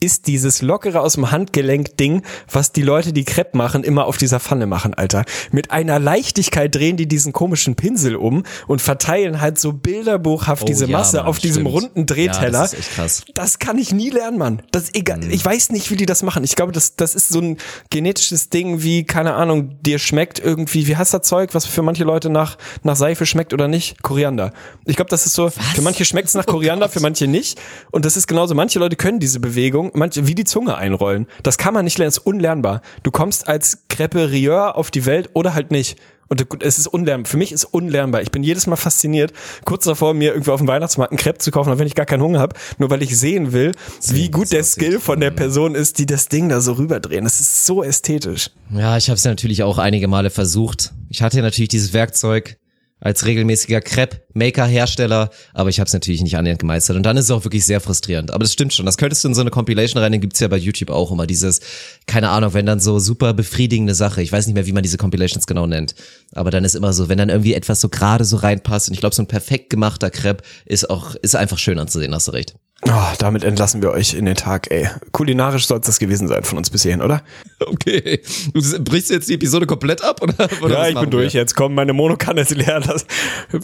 [0.00, 4.40] ist dieses lockere aus dem Handgelenk-Ding, was die Leute, die Crepe machen, immer auf dieser
[4.40, 5.24] Pfanne machen, Alter.
[5.52, 10.66] Mit einer Leichtigkeit drehen die diesen komischen Pinsel um und verteilen halt so bilderbuchhaft Oh
[10.66, 11.74] diese ja, Masse Mann, auf diesem stimmt.
[11.74, 12.44] runden Drehteller.
[12.44, 13.24] Ja, das ist echt krass.
[13.34, 14.62] Das kann ich nie lernen, Mann.
[14.70, 15.18] Das egal.
[15.18, 15.30] Mhm.
[15.30, 16.44] Ich weiß nicht, wie die das machen.
[16.44, 17.58] Ich glaube, das, das ist so ein
[17.90, 22.04] genetisches Ding wie, keine Ahnung, dir schmeckt irgendwie, wie heißt das Zeug, was für manche
[22.04, 22.45] Leute nach,
[22.82, 24.02] nach Seife schmeckt oder nicht?
[24.02, 24.52] Koriander.
[24.84, 27.60] Ich glaube, das ist so, für manche schmeckt es nach Koriander, für manche nicht.
[27.90, 31.26] Und das ist genauso, manche Leute können diese Bewegung, manche, wie die Zunge einrollen.
[31.42, 32.82] Das kann man nicht lernen, das ist unlernbar.
[33.02, 35.98] Du kommst als Creperieur auf die Welt oder halt nicht.
[36.28, 37.30] Und es ist unlernbar.
[37.30, 38.22] Für mich ist unlernbar.
[38.22, 39.32] Ich bin jedes Mal fasziniert,
[39.64, 42.06] kurz davor, mir irgendwie auf dem Weihnachtsmarkt einen Crepe zu kaufen, auch wenn ich gar
[42.06, 43.72] keinen Hunger habe, nur weil ich sehen will,
[44.08, 47.24] wie gut der Skill von der Person ist, die das Ding da so rüberdrehen.
[47.24, 48.50] Das ist so ästhetisch.
[48.70, 50.92] Ja, ich habe es ja natürlich auch einige Male versucht.
[51.10, 52.58] Ich hatte ja natürlich dieses Werkzeug
[53.06, 56.96] als regelmäßiger Crepe-Maker-Hersteller, aber ich habe es natürlich nicht annähernd gemeistert.
[56.96, 58.32] Und dann ist es auch wirklich sehr frustrierend.
[58.32, 58.84] Aber das stimmt schon.
[58.84, 61.26] Das könntest du in so eine Compilation rein, den gibt's ja bei YouTube auch immer
[61.26, 61.60] dieses,
[62.06, 64.98] keine Ahnung, wenn dann so super befriedigende Sache, ich weiß nicht mehr, wie man diese
[64.98, 65.94] Compilations genau nennt,
[66.32, 69.00] aber dann ist immer so, wenn dann irgendwie etwas so gerade so reinpasst und ich
[69.00, 72.56] glaube, so ein perfekt gemachter Crepe ist auch, ist einfach schön anzusehen, hast du recht.
[72.82, 74.88] Oh, damit entlassen wir euch in den Tag, ey.
[75.12, 77.22] Kulinarisch soll es das gewesen sein von uns bis hierhin, oder?
[77.58, 78.20] Okay.
[78.52, 80.48] Du brichst jetzt die Episode komplett ab, oder?
[80.60, 81.32] oder ja, ich bin durch.
[81.32, 81.40] wir?
[81.40, 82.80] Jetzt kommen meine Monokanne ist leer.
[82.80, 83.06] Das,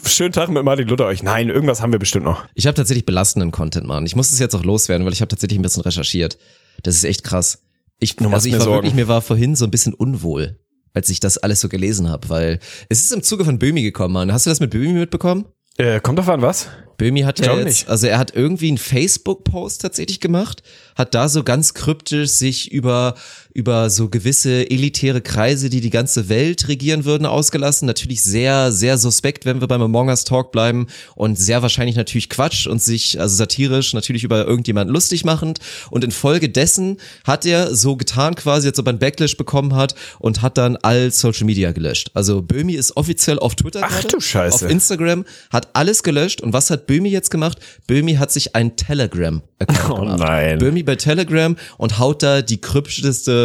[0.06, 1.22] schönen Tag mit Martin Luther euch.
[1.22, 2.44] Nein, irgendwas haben wir bestimmt noch.
[2.54, 4.06] Ich habe tatsächlich belastenden Content, Mann.
[4.06, 6.38] Ich muss es jetzt auch loswerden, weil ich habe tatsächlich ein bisschen recherchiert.
[6.82, 7.62] Das ist echt krass.
[7.98, 8.76] Ich, machst also ich mir war Sorgen.
[8.78, 10.58] wirklich, mir war vorhin so ein bisschen unwohl,
[10.94, 14.14] als ich das alles so gelesen habe, weil es ist im Zuge von Böhmi gekommen,
[14.14, 14.32] Mann.
[14.32, 15.44] Hast du das mit Böhmi mitbekommen?
[15.78, 16.68] Äh, kommt doch an, was?
[16.98, 17.88] Böhmi hat ja jetzt, nicht.
[17.88, 20.62] also er hat irgendwie einen Facebook-Post tatsächlich gemacht,
[20.94, 23.14] hat da so ganz kryptisch sich über,
[23.54, 27.86] über so gewisse elitäre Kreise, die die ganze Welt regieren würden, ausgelassen.
[27.86, 32.28] Natürlich sehr, sehr suspekt, wenn wir beim Among Us Talk bleiben und sehr wahrscheinlich natürlich
[32.28, 35.58] Quatsch und sich, also satirisch natürlich über irgendjemanden lustig machend.
[35.90, 40.40] Und infolgedessen hat er so getan quasi, als ob er einen Backlash bekommen hat und
[40.42, 42.10] hat dann all Social Media gelöscht.
[42.14, 44.64] Also Böhmi ist offiziell auf Twitter Ach gerade, du Scheiße.
[44.64, 47.58] auf Instagram, hat alles gelöscht und was hat Böhmi jetzt gemacht?
[47.86, 50.18] Böhmi hat sich ein Telegram-Account Oh gemacht.
[50.20, 50.58] nein.
[50.58, 53.02] Böhmi bei Telegram und haut da die kryptischste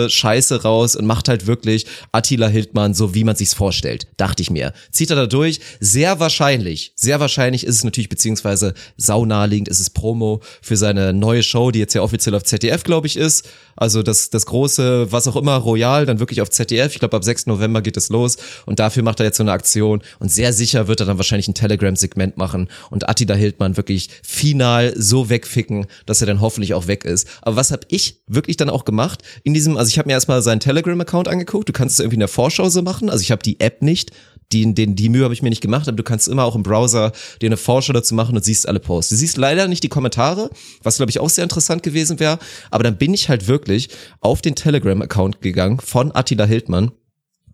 [0.10, 4.08] Scheiße raus und macht halt wirklich Attila Hildmann so, wie man sich's vorstellt.
[4.18, 4.74] Dachte ich mir.
[4.92, 5.60] Zieht er da durch?
[5.80, 11.44] Sehr wahrscheinlich, sehr wahrscheinlich ist es natürlich, beziehungsweise saunaheliegend ist es Promo für seine neue
[11.44, 13.48] Show, die jetzt ja offiziell auf ZDF, glaube ich, ist.
[13.76, 16.94] Also das, das große, was auch immer, Royal, dann wirklich auf ZDF.
[16.94, 17.46] Ich glaube, ab 6.
[17.46, 18.38] November geht es los.
[18.66, 20.02] Und dafür macht er jetzt so eine Aktion.
[20.18, 22.70] Und sehr sicher wird er dann wahrscheinlich ein Telegram-Segment machen.
[22.90, 27.28] Und Attila Attila Hildmann wirklich final so wegficken, dass er dann hoffentlich auch weg ist.
[27.42, 30.42] Aber was habe ich wirklich dann auch gemacht in diesem, also ich habe mir erstmal
[30.42, 33.44] seinen Telegram-Account angeguckt, du kannst es irgendwie in der Vorschau so machen, also ich habe
[33.44, 34.12] die App nicht,
[34.52, 36.64] die, den, die Mühe habe ich mir nicht gemacht, aber du kannst immer auch im
[36.64, 37.12] Browser
[37.42, 39.10] dir eine Vorschau dazu machen und siehst alle Posts.
[39.10, 40.50] Du siehst leider nicht die Kommentare,
[40.84, 42.40] was glaube ich auch sehr interessant gewesen wäre,
[42.72, 43.90] aber dann bin ich halt wirklich
[44.22, 46.92] auf den Telegram-Account gegangen von Attila Hildmann.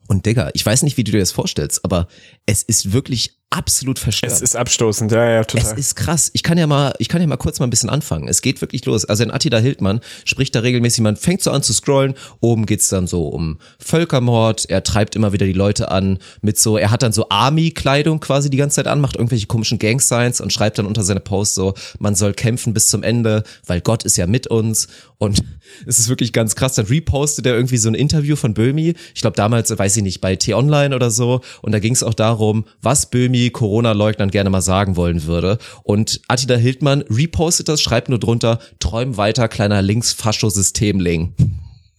[0.08, 2.08] Und Digga, ich weiß nicht, wie du dir das vorstellst, aber
[2.46, 4.32] es ist wirklich absolut verstört.
[4.32, 5.72] Es ist abstoßend, ja, ja, total.
[5.72, 6.32] Es ist krass.
[6.34, 8.28] Ich kann ja mal, ich kann ja mal kurz mal ein bisschen anfangen.
[8.28, 9.06] Es geht wirklich los.
[9.06, 12.16] Also in Attila Hildmann spricht da regelmäßig, man fängt so an zu scrollen.
[12.40, 14.70] Oben geht's dann so um Völkermord.
[14.70, 18.50] Er treibt immer wieder die Leute an mit so, er hat dann so Army-Kleidung quasi
[18.50, 21.74] die ganze Zeit an, macht irgendwelche komischen Gang-Signs und schreibt dann unter seine Posts so,
[22.00, 24.88] man soll kämpfen bis zum Ende, weil Gott ist ja mit uns.
[25.20, 25.44] Und
[25.86, 26.76] es ist wirklich ganz krass.
[26.76, 28.96] Dann repostet er irgendwie so ein Interview von Böhmi.
[29.14, 31.42] Ich glaube damals, weiß ich nicht, bei T-Online oder so.
[31.62, 35.58] Und da ging es auch darum, was Böhmi Corona-Leugnern gerne mal sagen wollen würde.
[35.84, 41.36] Und Attila Hildmann repostet das, schreibt nur drunter, träum weiter, kleiner Linksfascho-Systemling.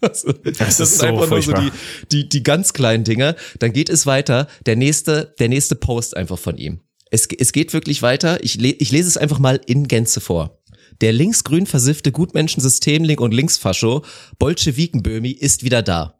[0.01, 1.70] Also, das, ist sind so einfach nur so furchtbar.
[2.11, 3.36] die, die, die ganz kleinen Dinge.
[3.59, 4.49] Dann geht es weiter.
[4.66, 6.80] Der nächste, der nächste Post einfach von ihm.
[7.11, 8.42] Es, es geht wirklich weiter.
[8.42, 10.61] Ich, le, ich lese es einfach mal in Gänze vor.
[11.01, 14.05] Der linksgrün versiffte Gutmenschen Systemling und Linksfascho
[14.38, 16.18] Bolschewikenböhmi ist wieder da.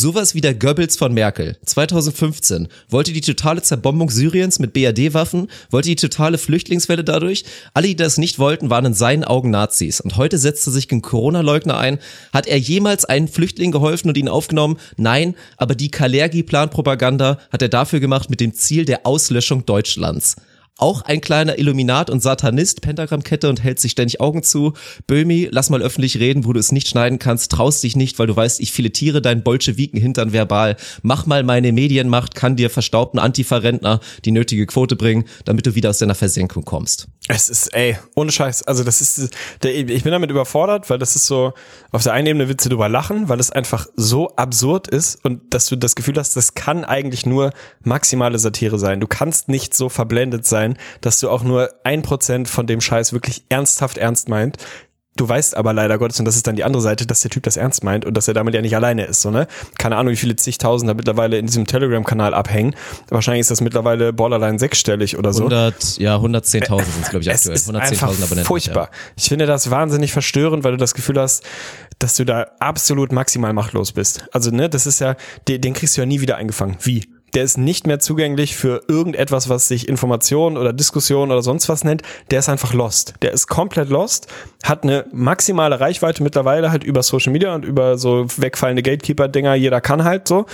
[0.00, 1.56] Sowas wie der Goebbels von Merkel.
[1.66, 7.44] 2015 wollte die totale Zerbombung Syriens mit BRD-Waffen, wollte die totale Flüchtlingswelle dadurch.
[7.74, 10.00] Alle, die das nicht wollten, waren in seinen Augen Nazis.
[10.00, 11.98] Und heute setzt er sich gegen Corona-Leugner ein.
[12.32, 14.78] Hat er jemals einen Flüchtling geholfen und ihn aufgenommen?
[14.96, 20.36] Nein, aber die Kalergi-Plan-Propaganda hat er dafür gemacht mit dem Ziel der Auslöschung Deutschlands.
[20.80, 24.74] Auch ein kleiner Illuminat und Satanist, Pentagrammkette und hält sich ständig Augen zu.
[25.08, 28.28] Böhmi, lass mal öffentlich reden, wo du es nicht schneiden kannst, traust dich nicht, weil
[28.28, 30.76] du weißt, ich filetiere deinen Bolschewiken hintern verbal.
[31.02, 35.90] Mach mal meine Medienmacht, kann dir verstaubten Antifa-Rentner die nötige Quote bringen, damit du wieder
[35.90, 37.08] aus deiner Versenkung kommst.
[37.30, 38.62] Es ist, ey, ohne Scheiß.
[38.62, 41.52] Also das ist, ich bin damit überfordert, weil das ist so,
[41.92, 45.52] auf der einen Ebene willst du drüber lachen, weil es einfach so absurd ist und
[45.52, 47.52] dass du das Gefühl hast, das kann eigentlich nur
[47.84, 49.00] maximale Satire sein.
[49.00, 53.12] Du kannst nicht so verblendet sein, dass du auch nur ein Prozent von dem Scheiß
[53.12, 54.56] wirklich ernsthaft ernst meint.
[55.18, 57.42] Du weißt aber leider Gottes, und das ist dann die andere Seite, dass der Typ
[57.42, 59.48] das ernst meint und dass er damit ja nicht alleine ist, so, ne?
[59.76, 62.76] Keine Ahnung, wie viele zigtausend da mittlerweile in diesem Telegram-Kanal abhängen.
[63.08, 65.40] Wahrscheinlich ist das mittlerweile borderline sechsstellig oder so.
[65.40, 67.56] 100, ja, 110.000 sind es, glaube ich, aktuell.
[67.56, 68.44] ist 110.000 einfach Abonnenten.
[68.44, 68.90] furchtbar.
[69.16, 71.42] Ich finde das wahnsinnig verstörend, weil du das Gefühl hast,
[71.98, 74.24] dass du da absolut maximal machtlos bist.
[74.30, 75.16] Also, ne, das ist ja,
[75.48, 76.76] den, den kriegst du ja nie wieder eingefangen.
[76.82, 77.08] Wie?
[77.34, 81.84] Der ist nicht mehr zugänglich für irgendetwas, was sich Information oder Diskussion oder sonst was
[81.84, 82.02] nennt.
[82.30, 83.14] Der ist einfach lost.
[83.22, 84.28] Der ist komplett lost,
[84.62, 89.54] hat eine maximale Reichweite mittlerweile halt über Social Media und über so wegfallende Gatekeeper-Dinger.
[89.54, 90.46] Jeder kann halt so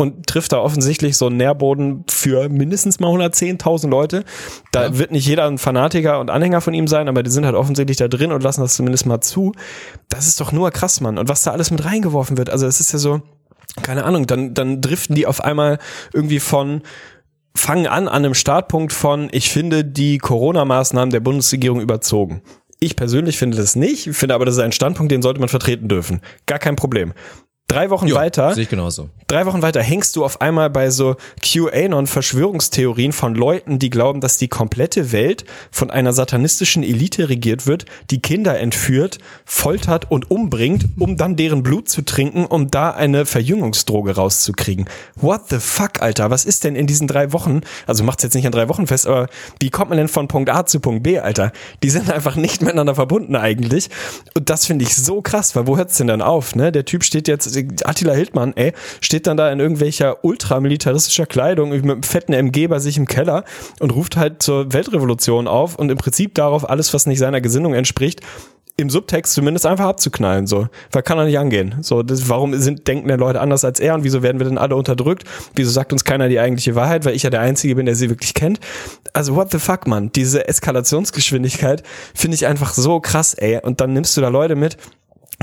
[0.00, 4.24] und trifft da offensichtlich so einen Nährboden für mindestens mal 110.000 Leute.
[4.72, 7.54] Da wird nicht jeder ein Fanatiker und Anhänger von ihm sein, aber die sind halt
[7.54, 9.52] offensichtlich da drin und lassen das zumindest mal zu.
[10.08, 11.18] Das ist doch nur krass, Mann.
[11.18, 12.50] Und was da alles mit reingeworfen wird.
[12.50, 13.20] Also es ist ja so,
[13.82, 15.78] keine Ahnung, dann, dann driften die auf einmal
[16.12, 16.82] irgendwie von
[17.54, 22.42] fangen an an einem Startpunkt von, ich finde die Corona-Maßnahmen der Bundesregierung überzogen.
[22.78, 25.88] Ich persönlich finde das nicht, finde aber, das ist ein Standpunkt, den sollte man vertreten
[25.88, 26.20] dürfen.
[26.46, 27.12] Gar kein Problem.
[27.70, 29.10] Drei Wochen Ja, weiter Sehe ich genauso.
[29.28, 34.38] drei Wochen weiter hängst du auf einmal bei so QAnon-Verschwörungstheorien von Leuten, die glauben, dass
[34.38, 40.86] die komplette Welt von einer satanistischen Elite regiert wird, die Kinder entführt, foltert und umbringt,
[40.98, 44.86] um dann deren Blut zu trinken, um da eine Verjüngungsdroge rauszukriegen.
[45.14, 46.28] What the fuck, Alter?
[46.30, 47.60] Was ist denn in diesen drei Wochen?
[47.86, 49.28] Also macht's jetzt nicht an drei Wochen fest, aber
[49.60, 51.52] wie kommt man denn von Punkt A zu Punkt B, Alter?
[51.84, 53.90] Die sind einfach nicht miteinander verbunden eigentlich.
[54.36, 56.72] Und das finde ich so krass, weil wo hört's denn dann auf, ne?
[56.72, 61.82] Der Typ steht jetzt, Attila Hildmann, ey, steht dann da in irgendwelcher ultramilitaristischer Kleidung mit
[61.82, 63.44] einem fetten MG bei sich im Keller
[63.80, 67.74] und ruft halt zur Weltrevolution auf und im Prinzip darauf alles, was nicht seiner Gesinnung
[67.74, 68.20] entspricht,
[68.80, 70.68] im Subtext zumindest einfach abzuknallen, so.
[70.90, 71.76] Weil kann er nicht angehen.
[71.82, 74.58] So, das, warum sind, denken denn Leute anders als er und wieso werden wir denn
[74.58, 75.24] alle unterdrückt?
[75.54, 78.08] Wieso sagt uns keiner die eigentliche Wahrheit, weil ich ja der Einzige bin, der sie
[78.08, 78.58] wirklich kennt?
[79.12, 80.10] Also, what the fuck, man?
[80.12, 81.82] Diese Eskalationsgeschwindigkeit
[82.14, 83.60] finde ich einfach so krass, ey.
[83.62, 84.76] Und dann nimmst du da Leute mit,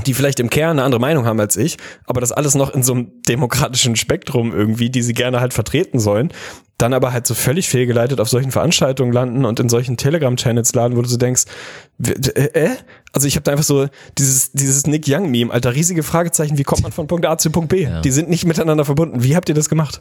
[0.05, 2.83] die vielleicht im Kern eine andere Meinung haben als ich, aber das alles noch in
[2.83, 6.31] so einem demokratischen Spektrum irgendwie, die sie gerne halt vertreten sollen,
[6.77, 10.95] dann aber halt so völlig fehlgeleitet auf solchen Veranstaltungen landen und in solchen Telegram-Channels laden,
[10.95, 11.45] wo du so denkst,
[12.05, 12.69] äh, äh?
[13.13, 13.87] Also ich habe da einfach so
[14.17, 17.69] dieses, dieses Nick Young-Meme, alter, riesige Fragezeichen, wie kommt man von Punkt A zu Punkt
[17.69, 17.83] B?
[17.83, 18.01] Ja.
[18.01, 19.23] Die sind nicht miteinander verbunden.
[19.23, 19.97] Wie habt ihr das gemacht?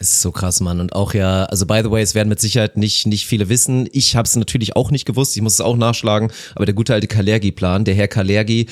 [0.00, 0.80] Es ist so krass, Mann.
[0.80, 3.88] Und auch ja, also by the way, es werden mit Sicherheit nicht, nicht viele wissen.
[3.92, 6.92] Ich habe es natürlich auch nicht gewusst, ich muss es auch nachschlagen, aber der gute
[6.92, 8.66] alte Kalergi-Plan, der Herr Kalergi,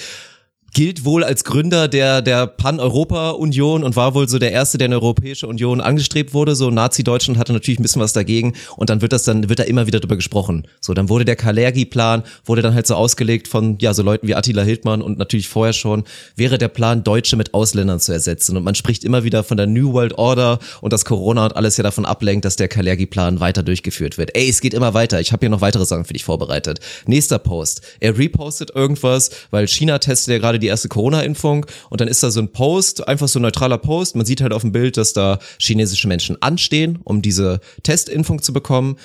[0.76, 4.90] gilt wohl als Gründer der, der Pan-Europa-Union und war wohl so der erste, der in
[4.90, 6.54] der Europäische Union angestrebt wurde.
[6.54, 9.62] So Nazi-Deutschland hatte natürlich ein bisschen was dagegen und dann wird das dann, wird da
[9.62, 10.68] immer wieder drüber gesprochen.
[10.82, 14.34] So, dann wurde der Kalergi-Plan, wurde dann halt so ausgelegt von, ja, so Leuten wie
[14.34, 16.04] Attila Hildmann und natürlich vorher schon,
[16.36, 18.54] wäre der Plan, Deutsche mit Ausländern zu ersetzen.
[18.54, 21.78] Und man spricht immer wieder von der New World Order und dass Corona und alles
[21.78, 24.36] ja davon ablenkt, dass der Kalergi-Plan weiter durchgeführt wird.
[24.36, 25.22] Ey, es geht immer weiter.
[25.22, 26.80] Ich habe hier noch weitere Sachen für dich vorbereitet.
[27.06, 27.80] Nächster Post.
[28.00, 32.30] Er repostet irgendwas, weil China testet ja gerade die erste Corona-Impfung und dann ist da
[32.30, 34.16] so ein Post, einfach so ein neutraler Post.
[34.16, 38.52] Man sieht halt auf dem Bild, dass da chinesische Menschen anstehen, um diese Testimpfung zu
[38.52, 38.96] bekommen.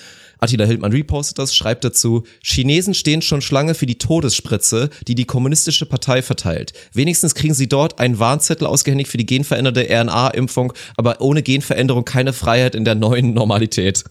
[0.43, 5.25] Attila Hildmann repostet das, schreibt dazu, Chinesen stehen schon Schlange für die Todesspritze, die die
[5.25, 6.73] kommunistische Partei verteilt.
[6.93, 12.33] Wenigstens kriegen sie dort einen Warnzettel ausgehändigt für die genveränderte RNA-Impfung, aber ohne Genveränderung keine
[12.33, 14.03] Freiheit in der neuen Normalität.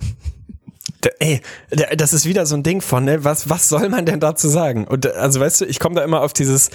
[1.18, 1.40] Ey,
[1.70, 4.48] da, das ist wieder so ein Ding von, ne, was, was soll man denn dazu
[4.48, 4.86] sagen?
[4.86, 6.70] Und also weißt du, ich komme da immer auf dieses,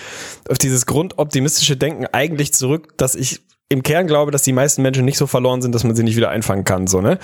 [0.49, 5.05] auf dieses grundoptimistische Denken eigentlich zurück, dass ich im Kern glaube, dass die meisten Menschen
[5.05, 7.19] nicht so verloren sind, dass man sie nicht wieder einfangen kann, so, ne?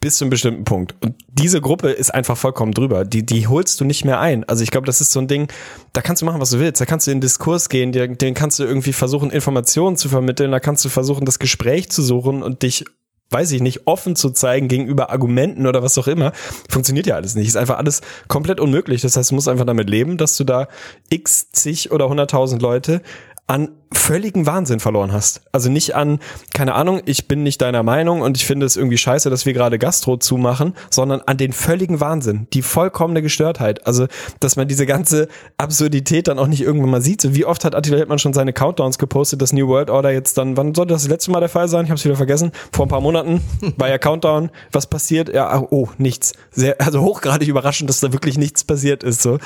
[0.00, 0.94] Bis zu einem bestimmten Punkt.
[1.00, 3.04] Und diese Gruppe ist einfach vollkommen drüber.
[3.04, 4.44] Die, die holst du nicht mehr ein.
[4.44, 5.48] Also ich glaube, das ist so ein Ding,
[5.94, 6.80] da kannst du machen, was du willst.
[6.80, 10.50] Da kannst du in den Diskurs gehen, den kannst du irgendwie versuchen, Informationen zu vermitteln,
[10.52, 12.84] da kannst du versuchen, das Gespräch zu suchen und dich
[13.30, 16.32] weiß ich nicht, offen zu zeigen gegenüber Argumenten oder was auch immer,
[16.68, 17.48] funktioniert ja alles nicht.
[17.48, 19.02] Ist einfach alles komplett unmöglich.
[19.02, 20.68] Das heißt, du musst einfach damit leben, dass du da
[21.10, 23.02] x zig oder hunderttausend Leute
[23.46, 25.42] an völligen Wahnsinn verloren hast.
[25.52, 26.18] Also nicht an,
[26.52, 29.52] keine Ahnung, ich bin nicht deiner Meinung und ich finde es irgendwie scheiße, dass wir
[29.52, 33.86] gerade Gastro zumachen, sondern an den völligen Wahnsinn, die vollkommene Gestörtheit.
[33.86, 34.06] Also,
[34.40, 37.20] dass man diese ganze Absurdität dann auch nicht irgendwann mal sieht.
[37.20, 40.36] So wie oft hat Attila Hildmann schon seine Countdowns gepostet, das New World Order jetzt
[40.36, 41.84] dann, wann sollte das, das letzte Mal der Fall sein?
[41.84, 42.50] Ich habe es wieder vergessen.
[42.72, 43.40] Vor ein paar Monaten
[43.76, 44.50] war ja Countdown.
[44.72, 45.32] Was passiert?
[45.32, 46.32] Ja, oh, nichts.
[46.50, 49.22] Sehr, also hochgradig überraschend, dass da wirklich nichts passiert ist.
[49.22, 49.38] So.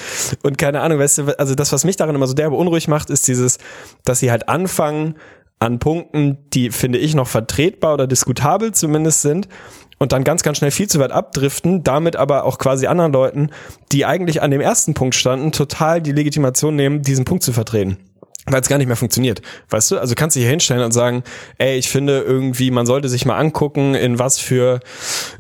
[0.43, 3.11] Und keine Ahnung, weißt du, also das, was mich daran immer so derbe unruhig macht,
[3.11, 3.59] ist dieses,
[4.05, 5.17] dass sie halt anfangen
[5.59, 9.49] an Punkten, die finde ich noch vertretbar oder diskutabel zumindest sind
[9.99, 13.51] und dann ganz, ganz schnell viel zu weit abdriften, damit aber auch quasi anderen Leuten,
[13.93, 17.99] die eigentlich an dem ersten Punkt standen, total die Legitimation nehmen, diesen Punkt zu vertreten
[18.47, 19.43] weil es gar nicht mehr funktioniert.
[19.69, 21.23] Weißt du, also kannst du hier hinstellen und sagen,
[21.59, 24.81] ey, ich finde irgendwie, man sollte sich mal angucken, in was für,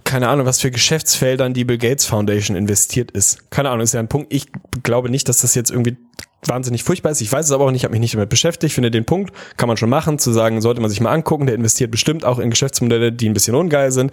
[0.04, 3.50] keine Ahnung, was für Geschäftsfeldern die Bill Gates Foundation investiert ist.
[3.50, 4.32] Keine Ahnung, ist ja ein Punkt.
[4.32, 4.46] Ich
[4.82, 5.96] glaube nicht, dass das jetzt irgendwie
[6.46, 7.20] wahnsinnig furchtbar ist.
[7.20, 8.74] Ich weiß es aber auch nicht, habe mich nicht damit beschäftigt.
[8.74, 11.46] Finde den Punkt kann man schon machen, zu sagen, sollte man sich mal angucken.
[11.46, 14.12] Der investiert bestimmt auch in Geschäftsmodelle, die ein bisschen ungeil sind.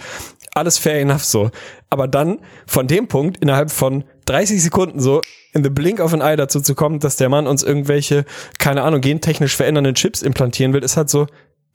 [0.53, 1.51] Alles fair enough so.
[1.89, 5.21] Aber dann von dem Punkt innerhalb von 30 Sekunden so
[5.53, 8.25] in the blink of an eye dazu zu kommen, dass der Mann uns irgendwelche,
[8.59, 11.28] keine Ahnung, gentechnisch verändernden Chips implantieren will, ist halt so,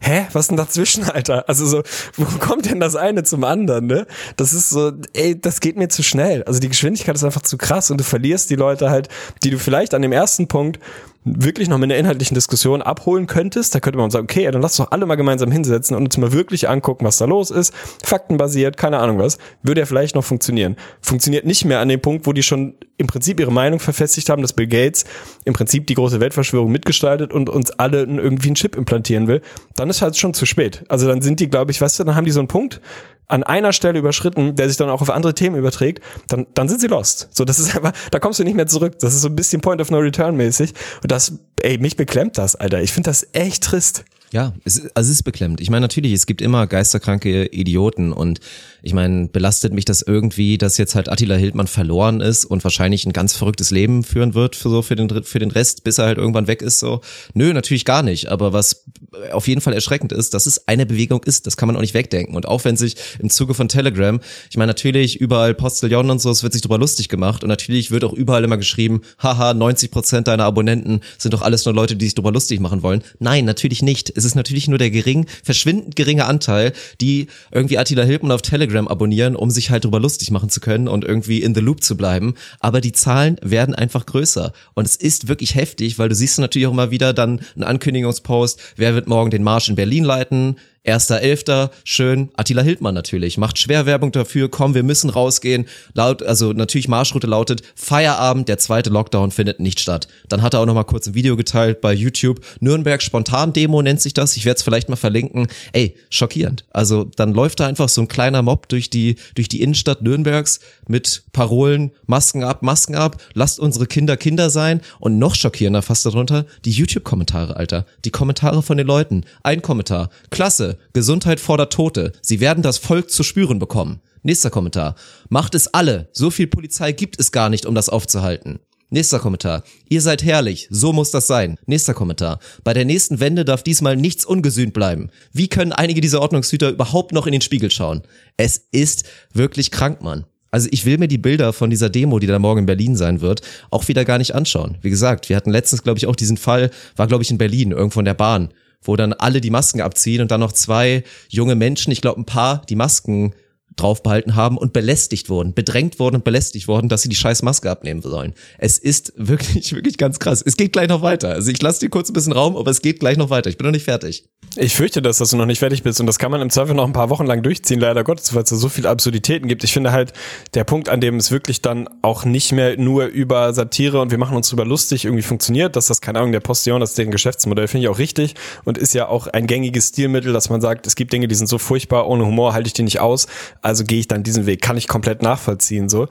[0.03, 1.49] hä, was denn dazwischen, Alter?
[1.49, 1.83] Also so,
[2.17, 4.07] wo kommt denn das eine zum anderen, ne?
[4.37, 6.43] Das ist so, ey, das geht mir zu schnell.
[6.45, 9.09] Also die Geschwindigkeit ist einfach zu krass und du verlierst die Leute halt,
[9.43, 10.79] die du vielleicht an dem ersten Punkt
[11.25, 14.77] wirklich noch mit einer inhaltlichen Diskussion abholen könntest, da könnte man sagen, okay, dann lass
[14.77, 18.77] doch alle mal gemeinsam hinsetzen und uns mal wirklich angucken, was da los ist, faktenbasiert,
[18.77, 20.77] keine Ahnung was, würde ja vielleicht noch funktionieren.
[21.01, 24.43] Funktioniert nicht mehr an dem Punkt, wo die schon im Prinzip ihre Meinung verfestigt haben,
[24.43, 25.05] dass Bill Gates
[25.45, 29.43] im Prinzip die große Weltverschwörung mitgestaltet und uns alle irgendwie einen Chip implantieren will,
[29.77, 30.85] dann ist halt schon zu spät.
[30.89, 32.81] Also dann sind die, glaube ich, weißt du, dann haben die so einen Punkt,
[33.29, 36.81] an einer Stelle überschritten, der sich dann auch auf andere Themen überträgt, dann, dann sind
[36.81, 37.29] sie lost.
[37.33, 38.99] So, das ist einfach, da kommst du nicht mehr zurück.
[39.01, 40.75] Das ist so ein bisschen Point of No Return mäßig.
[41.03, 42.83] Und das, ey, mich beklemmt das, Alter.
[42.83, 44.05] Ich finde das echt trist.
[44.33, 45.61] Ja, es, also es ist beklemmt.
[45.61, 48.41] Ich meine, natürlich, es gibt immer geisterkranke Idioten und
[48.83, 53.05] ich meine, belastet mich das irgendwie, dass jetzt halt Attila Hildmann verloren ist und wahrscheinlich
[53.05, 56.07] ein ganz verrücktes Leben führen wird für so für den für den Rest, bis er
[56.07, 56.79] halt irgendwann weg ist.
[56.79, 57.03] So,
[57.35, 58.29] nö, natürlich gar nicht.
[58.29, 58.85] Aber was
[59.33, 61.47] auf jeden Fall erschreckend ist, dass es eine Bewegung ist.
[61.47, 62.35] Das kann man auch nicht wegdenken.
[62.35, 64.19] Und auch wenn sich im Zuge von Telegram,
[64.51, 67.91] ich meine, natürlich überall Postillon und so, es wird sich drüber lustig gemacht und natürlich
[67.91, 71.97] wird auch überall immer geschrieben, haha, 90 Prozent deiner Abonnenten sind doch alles nur Leute,
[71.97, 73.03] die sich drüber lustig machen wollen.
[73.19, 74.11] Nein, natürlich nicht.
[74.23, 78.87] Es ist natürlich nur der gering, verschwindend geringe Anteil, die irgendwie Attila Hildmann auf Telegram
[78.87, 81.97] abonnieren, um sich halt drüber lustig machen zu können und irgendwie in the loop zu
[81.97, 82.35] bleiben.
[82.61, 84.53] Aber die Zahlen werden einfach größer.
[84.75, 88.61] Und es ist wirklich heftig, weil du siehst natürlich auch immer wieder dann einen Ankündigungspost,
[88.77, 92.31] wer wird morgen den Marsch in Berlin leiten, Erster Elfter, schön.
[92.35, 93.39] Attila Hildmann natürlich.
[93.39, 94.49] Macht Schwerwerbung dafür.
[94.49, 95.67] Komm, wir müssen rausgehen.
[95.95, 100.09] Laut, also natürlich Marschroute lautet, Feierabend, der zweite Lockdown findet nicht statt.
[100.29, 102.41] Dann hat er auch noch mal kurz ein Video geteilt bei YouTube.
[102.59, 104.37] Nürnberg Spontan-Demo nennt sich das.
[104.37, 105.47] Ich werde es vielleicht mal verlinken.
[105.73, 106.65] Ey, schockierend.
[106.73, 110.59] Also dann läuft da einfach so ein kleiner Mob durch die, durch die Innenstadt Nürnbergs
[110.89, 114.81] mit Parolen, Masken ab, Masken ab, lasst unsere Kinder Kinder sein.
[114.99, 117.87] Und noch schockierender fast darunter, die YouTube-Kommentare, Alter.
[118.05, 119.25] Die Kommentare von den Leuten.
[119.45, 120.11] Ein Kommentar.
[120.31, 122.13] Klasse, Gesundheit fordert Tote.
[122.23, 124.01] Sie werden das Volk zu spüren bekommen.
[124.23, 124.95] Nächster Kommentar.
[125.29, 126.09] Macht es alle.
[126.13, 128.61] So viel Polizei gibt es gar nicht, um das aufzuhalten.
[128.91, 129.65] Nächster Kommentar.
[129.89, 131.59] Ihr seid herrlich, so muss das sein.
[131.65, 132.41] Nächster Kommentar.
[132.63, 135.09] Bei der nächsten Wende darf diesmal nichts ungesühnt bleiben.
[135.33, 138.03] Wie können einige dieser Ordnungshüter überhaupt noch in den Spiegel schauen?
[138.37, 140.27] Es ist wirklich krank, Mann.
[140.51, 143.23] Also ich will mir die Bilder von dieser Demo, die da morgen in Berlin sein
[143.23, 144.77] wird, auch wieder gar nicht anschauen.
[144.83, 147.73] Wie gesagt, wir hatten letztens, glaube ich, auch diesen Fall, war, glaube ich, in Berlin,
[147.73, 148.51] irgendwo in der Bahn,
[148.83, 152.27] wo dann alle die Masken abziehen und dann noch zwei junge Menschen, ich glaube ein
[152.27, 153.35] paar, die Masken
[153.77, 157.71] drauf haben und belästigt wurden, bedrängt wurden und belästigt wurden, dass sie die scheiß Maske
[157.71, 158.35] abnehmen sollen.
[158.59, 160.43] Es ist wirklich, wirklich ganz krass.
[160.45, 161.31] Es geht gleich noch weiter.
[161.31, 163.51] Also ich lasse dir kurz ein bisschen Raum, aber es geht gleich noch weiter.
[163.51, 164.25] Ich bin noch nicht fertig.
[164.57, 166.75] Ich fürchte das, dass du noch nicht fertig bist und das kann man im Zweifel
[166.75, 169.65] noch ein paar Wochen lang durchziehen, leider Gottes, weil es da so viele Absurditäten gibt.
[169.65, 170.13] Ich finde halt,
[170.53, 174.19] der Punkt, an dem es wirklich dann auch nicht mehr nur über Satire und wir
[174.19, 177.11] machen uns drüber lustig irgendwie funktioniert, dass das, keine Ahnung, der Postillon, das ist deren
[177.11, 180.87] Geschäftsmodell, finde ich auch richtig und ist ja auch ein gängiges Stilmittel, dass man sagt,
[180.87, 183.29] es gibt Dinge, die sind so furchtbar, ohne Humor halte ich die nicht aus,
[183.63, 186.09] also gehe ich dann diesen Weg, kann ich komplett nachvollziehen, so.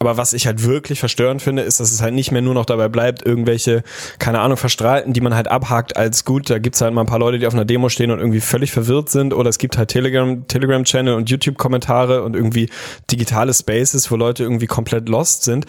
[0.00, 2.64] Aber was ich halt wirklich verstörend finde, ist, dass es halt nicht mehr nur noch
[2.64, 3.82] dabei bleibt, irgendwelche,
[4.18, 6.48] keine Ahnung, Verstrahlten, die man halt abhakt als gut.
[6.48, 8.72] Da gibt's halt mal ein paar Leute, die auf einer Demo stehen und irgendwie völlig
[8.72, 9.34] verwirrt sind.
[9.34, 12.70] Oder es gibt halt Telegram, Telegram-Channel und YouTube-Kommentare und irgendwie
[13.10, 15.66] digitale Spaces, wo Leute irgendwie komplett lost sind.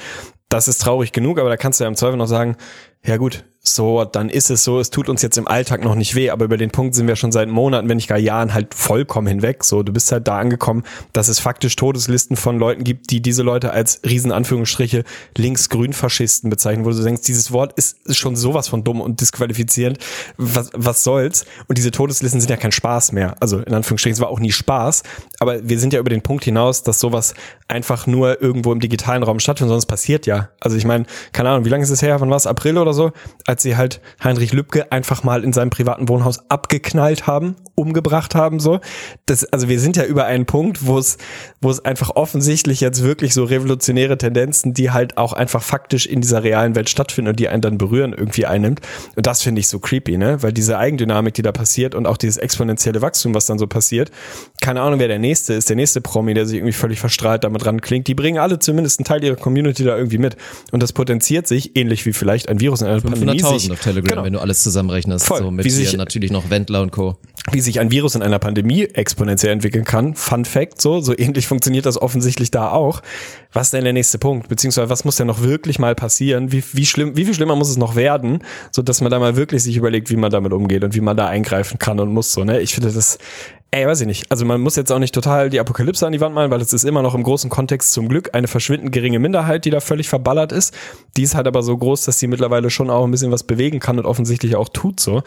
[0.50, 2.56] Das ist traurig genug, aber da kannst du ja im Zweifel noch sagen,
[3.04, 6.16] ja gut, so, dann ist es so, es tut uns jetzt im Alltag noch nicht
[6.16, 8.74] weh, aber über den Punkt sind wir schon seit Monaten, wenn nicht gar Jahren halt
[8.74, 9.64] vollkommen hinweg.
[9.64, 13.44] So, du bist halt da angekommen, dass es faktisch Todeslisten von Leuten gibt, die diese
[13.44, 15.04] Leute als riesen Anführungsstriche
[15.38, 19.98] links-grün-Faschisten bezeichnen, wo du denkst, dieses Wort ist, schon sowas von dumm und disqualifizierend.
[20.38, 21.46] Was, was soll's?
[21.68, 23.36] Und diese Todeslisten sind ja kein Spaß mehr.
[23.40, 25.04] Also in Anführungsstrichen, es war auch nie Spaß,
[25.40, 27.34] aber wir sind ja über den Punkt hinaus, dass sowas
[27.68, 30.50] einfach nur irgendwo im digitalen Raum stattfindet, sonst passiert ja.
[30.60, 32.20] Also ich meine, keine Ahnung, wie lange ist es her?
[32.20, 32.48] War es?
[32.48, 33.12] April oder so?
[33.56, 38.60] Als sie halt Heinrich Lübke einfach mal in seinem privaten Wohnhaus abgeknallt haben, umgebracht haben,
[38.60, 38.82] so.
[39.26, 41.18] Das, also wir sind ja über einen Punkt, wo es,
[41.62, 46.20] wo es einfach offensichtlich jetzt wirklich so revolutionäre Tendenzen, die halt auch einfach faktisch in
[46.20, 48.82] dieser realen Welt stattfinden und die einen dann berühren, irgendwie einnimmt.
[49.16, 50.44] Und das finde ich so creepy, ne?
[50.44, 54.12] Weil diese Eigendynamik, die da passiert und auch dieses exponentielle Wachstum, was dann so passiert,
[54.60, 57.66] keine Ahnung, wer der nächste ist, der nächste Promi, der sich irgendwie völlig verstrahlt damit
[57.66, 60.36] ran klingt, die bringen alle zumindest einen Teil ihrer Community da irgendwie mit.
[60.74, 63.45] Und das potenziert sich, ähnlich wie vielleicht ein Virus in einer Pandemie.
[63.54, 64.24] 500.000 auf Telegram, Genau.
[64.24, 65.26] wenn du alles zusammenrechnest.
[65.26, 65.40] Voll.
[65.40, 67.18] So mit Wie hier sich- natürlich noch Wendler und Co.
[67.52, 70.16] wie sich ein Virus in einer Pandemie exponentiell entwickeln kann.
[70.16, 73.02] Fun Fact, so, so ähnlich funktioniert das offensichtlich da auch.
[73.54, 74.50] Was ist denn der nächste Punkt?
[74.50, 76.52] Beziehungsweise was muss denn noch wirklich mal passieren?
[76.52, 78.40] Wie, wie schlimm, wie viel schlimmer muss es noch werden,
[78.72, 81.16] so dass man da mal wirklich sich überlegt, wie man damit umgeht und wie man
[81.16, 82.60] da eingreifen kann und muss, so, ne?
[82.62, 83.18] Ich finde das,
[83.72, 84.32] ey, weiß ich nicht.
[84.32, 86.72] Also man muss jetzt auch nicht total die Apokalypse an die Wand malen, weil es
[86.72, 90.08] ist immer noch im großen Kontext zum Glück eine verschwindend geringe Minderheit, die da völlig
[90.08, 90.74] verballert ist.
[91.18, 93.80] Die ist halt aber so groß, dass sie mittlerweile schon auch ein bisschen was bewegen
[93.80, 95.24] kann und offensichtlich auch tut so.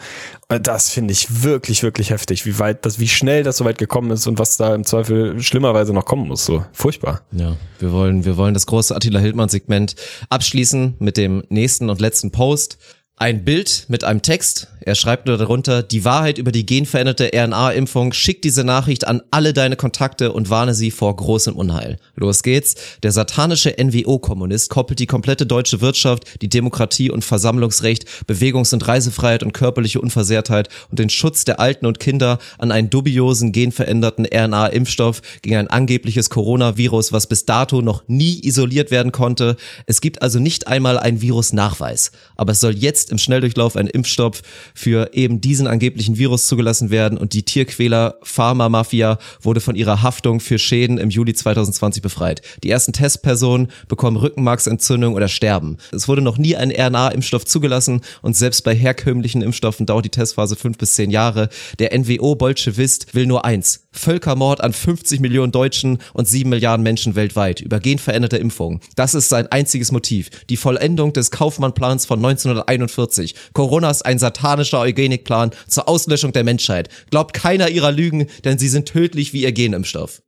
[0.49, 3.77] Und Das finde ich wirklich, wirklich heftig, wie weit das, wie schnell das so weit
[3.77, 6.45] gekommen ist und was da im Zweifel schlimmerweise noch kommen muss.
[6.45, 7.21] So furchtbar.
[7.31, 9.95] Ja, wir wollen, wir wollen das große Attila Hildmann-Segment
[10.29, 12.77] abschließen mit dem nächsten und letzten Post.
[13.15, 14.69] Ein Bild mit einem Text.
[14.81, 18.13] Er schreibt nur darunter, die Wahrheit über die genveränderte RNA-Impfung.
[18.13, 21.97] Schick diese Nachricht an alle deine Kontakte und warne sie vor großem Unheil.
[22.15, 22.75] Los geht's.
[23.03, 29.43] Der satanische NWO-Kommunist koppelt die komplette deutsche Wirtschaft, die Demokratie und Versammlungsrecht, Bewegungs- und Reisefreiheit
[29.43, 35.21] und körperliche Unversehrtheit und den Schutz der Alten und Kinder an einen dubiosen genveränderten RNA-Impfstoff
[35.41, 39.57] gegen ein angebliches Coronavirus, was bis dato noch nie isoliert werden konnte.
[39.85, 42.11] Es gibt also nicht einmal einen Virusnachweis.
[42.35, 44.41] Aber es soll jetzt im Schnelldurchlauf ein Impfstoff
[44.79, 50.39] für eben diesen angeblichen Virus zugelassen werden und die Tierquäler Pharma-Mafia wurde von ihrer Haftung
[50.39, 52.41] für Schäden im Juli 2020 befreit.
[52.63, 55.75] Die ersten Testpersonen bekommen Rückenmarksentzündung oder sterben.
[55.91, 60.55] Es wurde noch nie ein RNA-Impfstoff zugelassen und selbst bei herkömmlichen Impfstoffen dauert die Testphase
[60.55, 61.49] fünf bis zehn Jahre.
[61.79, 63.81] Der NWO-Bolschewist will nur eins.
[63.91, 68.79] Völkermord an 50 Millionen Deutschen und sieben Milliarden Menschen weltweit über genveränderte Impfungen.
[68.95, 70.29] Das ist sein einziges Motiv.
[70.49, 73.35] Die Vollendung des Kaufmann-Plans von 1941.
[73.53, 74.19] Corona ist ein
[74.59, 76.89] satanischer Eugenikplan zur Auslöschung der Menschheit.
[77.11, 80.21] Glaubt keiner ihrer Lügen, denn sie sind tödlich wie ihr Genimpfstoff.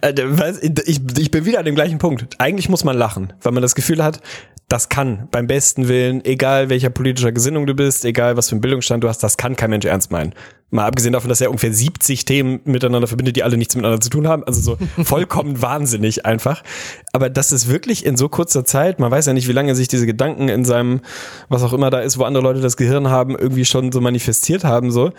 [0.00, 2.26] Alter, was, ich, ich bin wieder an dem gleichen Punkt.
[2.38, 4.20] Eigentlich muss man lachen, weil man das Gefühl hat,
[4.68, 8.62] das kann beim besten Willen, egal welcher politischer Gesinnung du bist, egal was für einen
[8.62, 10.34] Bildungsstand du hast, das kann kein Mensch ernst meinen.
[10.74, 14.10] Mal abgesehen davon, dass er ungefähr 70 Themen miteinander verbindet, die alle nichts miteinander zu
[14.10, 14.42] tun haben.
[14.42, 16.64] Also so vollkommen wahnsinnig einfach.
[17.12, 19.86] Aber das ist wirklich in so kurzer Zeit, man weiß ja nicht, wie lange sich
[19.86, 21.00] diese Gedanken in seinem,
[21.48, 24.64] was auch immer da ist, wo andere Leute das Gehirn haben, irgendwie schon so manifestiert
[24.64, 25.12] haben, so.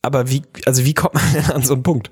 [0.00, 2.10] Aber wie, also wie kommt man denn an so einen Punkt?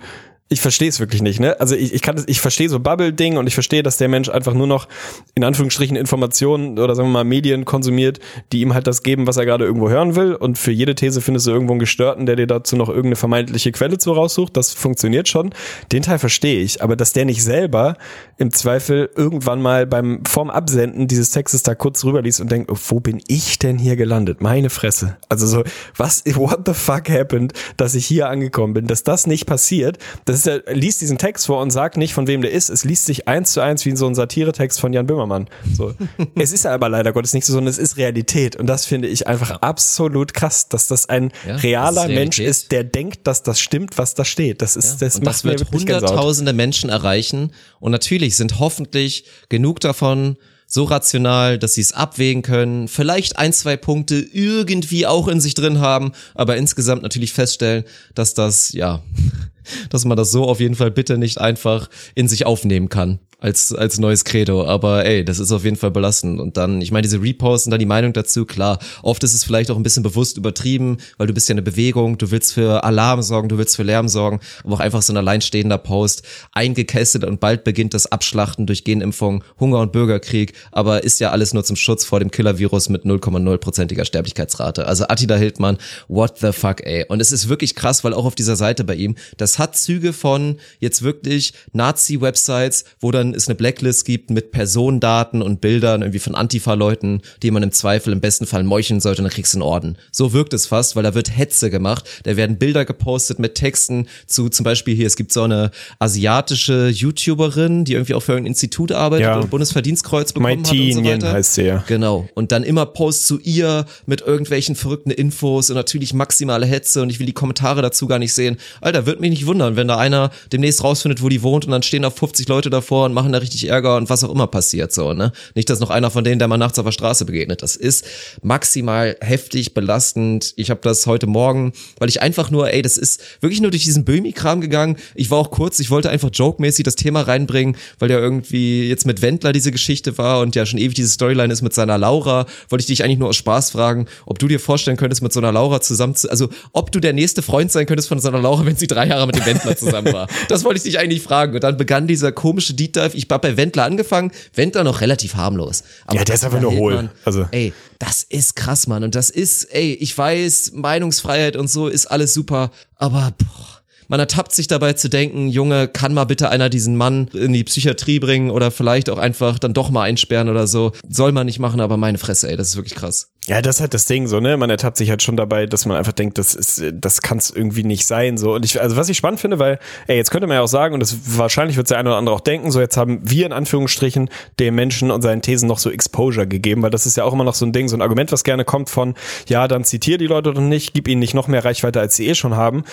[0.51, 1.59] Ich verstehe es wirklich nicht, ne?
[1.59, 4.29] Also ich, ich kann das, ich verstehe so Bubble-Ding und ich verstehe, dass der Mensch
[4.29, 4.89] einfach nur noch
[5.35, 8.21] in Anführungsstrichen Informationen oder sagen wir mal Medien konsumiert,
[8.53, 10.35] die ihm halt das geben, was er gerade irgendwo hören will.
[10.35, 13.73] Und für jede These findest du irgendwo einen Gestörten, der dir dazu noch irgendeine vermeintliche
[13.73, 14.55] Quelle zu raussucht.
[14.55, 15.55] Das funktioniert schon.
[15.93, 16.83] Den Teil verstehe ich.
[16.83, 17.97] Aber dass der nicht selber
[18.37, 22.77] im Zweifel irgendwann mal beim vorm Absenden dieses Textes da kurz rüberliest und denkt, oh,
[22.89, 24.43] wo bin ich denn hier gelandet?
[24.43, 25.17] Meine Fresse.
[25.31, 25.65] Also so,
[25.97, 28.87] was, what the fuck happened, dass ich hier angekommen bin?
[28.87, 29.97] Dass das nicht passiert,
[30.35, 32.69] das ist ja, liest diesen Text vor und sagt nicht, von wem der ist.
[32.69, 35.49] Es liest sich eins zu eins wie in so ein Satiretext von Jan Böhmermann.
[35.73, 35.95] So.
[36.35, 38.57] es ist aber leider Gottes nicht so, sondern es ist Realität.
[38.57, 42.73] Und das finde ich einfach absolut krass, dass das ein Ja, realer ist Mensch ist,
[42.73, 44.61] der denkt, dass das stimmt, was da steht.
[44.61, 47.53] Das ist, das und macht das wird hunderttausende Menschen erreichen.
[47.79, 50.37] Und natürlich sind hoffentlich genug davon
[50.75, 55.55] so rational, dass sie es abwägen können, vielleicht ein, zwei Punkte irgendwie auch in sich
[55.55, 57.85] drin haben, aber insgesamt natürlich feststellen,
[58.17, 59.01] dass das, ja,
[59.91, 63.75] dass man das so auf jeden Fall bitte nicht einfach in sich aufnehmen kann als,
[63.75, 64.67] als neues Credo.
[64.67, 66.41] Aber ey, das ist auf jeden Fall belastend.
[66.41, 69.45] Und dann, ich meine, diese Reposts und dann die Meinung dazu, klar, oft ist es
[69.45, 72.83] vielleicht auch ein bisschen bewusst übertrieben, weil du bist ja eine Bewegung, du willst für
[72.85, 76.23] Alarm sorgen, du willst für Lärm sorgen, aber auch einfach so ein alleinstehender Post,
[76.53, 81.53] eingekesselt und bald beginnt das Abschlachten durch Genimpfung, Hunger und Bürgerkrieg, aber ist ja alles
[81.53, 84.87] nur zum Schutz vor dem Killer-Virus mit 0,0%iger Sterblichkeitsrate.
[84.87, 85.77] Also Attila Hildmann,
[86.09, 87.05] what the fuck, ey.
[87.09, 90.15] Und es ist wirklich krass, weil auch auf dieser Seite bei ihm, das hat Züge
[90.15, 96.19] von jetzt wirklich Nazi-Websites, wo dann es eine Blacklist gibt mit Personendaten und Bildern irgendwie
[96.19, 99.59] von Antifa-Leuten, die man im Zweifel im besten Fall meucheln sollte, und dann kriegst du
[99.59, 99.97] einen Orden.
[100.13, 102.05] So wirkt es fast, weil da wird Hetze gemacht.
[102.25, 106.89] Da werden Bilder gepostet mit Texten zu zum Beispiel hier, es gibt so eine asiatische
[106.89, 109.39] YouTuberin, die irgendwie auch für irgendein Institut arbeitet Ja.
[109.41, 111.33] und Bundesverdienstkreuz bekommen Mighty hat und so weiter.
[111.33, 111.85] heißt sie ja.
[111.87, 112.29] Genau.
[112.35, 117.11] Und dann immer Posts zu ihr mit irgendwelchen verrückten Infos und natürlich maximale Hetze und
[117.11, 118.57] ich will die Kommentare dazu gar nicht sehen.
[118.81, 121.83] Alter, wird mich nicht wundern, wenn da einer demnächst rausfindet, wo die wohnt und dann
[121.83, 124.93] stehen da 50 Leute davor und machen da richtig Ärger und was auch immer passiert
[124.93, 125.33] so, ne?
[125.55, 127.63] Nicht, dass noch einer von denen, der mal nachts auf der Straße begegnet.
[127.63, 128.07] Das ist
[128.43, 130.55] maximal heftig belastend.
[130.57, 133.85] Ich habe das heute Morgen, weil ich einfach nur, ey, das ist wirklich nur durch
[133.85, 134.97] diesen Böhmi-Kram gegangen.
[135.15, 139.07] Ich war auch kurz, ich wollte einfach jokemäßig das Thema reinbringen, weil ja irgendwie jetzt
[139.07, 142.47] mit Wendler diese Geschichte war und ja schon ewig diese Storyline ist mit seiner Laura.
[142.71, 145.41] Wollte ich dich eigentlich nur aus Spaß fragen, ob du dir vorstellen könntest, mit so
[145.41, 148.41] einer Laura zusammen zu, also ob du der nächste Freund sein könntest von so einer
[148.41, 150.29] Laura, wenn sie drei Jahre mit dem Wendler zusammen war.
[150.49, 151.55] Das wollte ich dich eigentlich fragen.
[151.55, 152.95] Und dann begann dieser komische Deep.
[153.15, 155.83] Ich hab bei Wendler angefangen, Wendler noch relativ harmlos.
[156.07, 157.11] Aber Ja, der ist einfach nur hohl.
[157.25, 159.05] Also- Ey, das ist krass, Mann.
[159.05, 163.74] Und das ist, ey, ich weiß, Meinungsfreiheit und so ist alles super, aber boah,
[164.09, 167.65] man ertappt sich dabei zu denken, Junge, kann mal bitte einer diesen Mann in die
[167.65, 170.93] Psychiatrie bringen oder vielleicht auch einfach dann doch mal einsperren oder so.
[171.09, 173.31] Soll man nicht machen, aber meine Fresse, ey, das ist wirklich krass.
[173.47, 174.57] Ja, das ist halt das Ding so, ne?
[174.57, 177.51] Man ertappt sich halt schon dabei, dass man einfach denkt, das ist, das kann es
[177.51, 178.55] irgendwie nicht sein, so.
[178.55, 180.95] Und ich, also was ich spannend finde, weil, ey, jetzt könnte man ja auch sagen,
[180.95, 183.53] und das wahrscheinlich wird der eine oder andere auch denken, so jetzt haben wir in
[183.53, 187.35] Anführungsstrichen dem Menschen und seinen Thesen noch so Exposure gegeben, weil das ist ja auch
[187.35, 189.15] immer noch so ein Ding, so ein Argument, was gerne kommt von,
[189.47, 192.27] ja, dann zitier die Leute doch nicht, gib ihnen nicht noch mehr Reichweite, als sie
[192.27, 192.85] eh schon haben.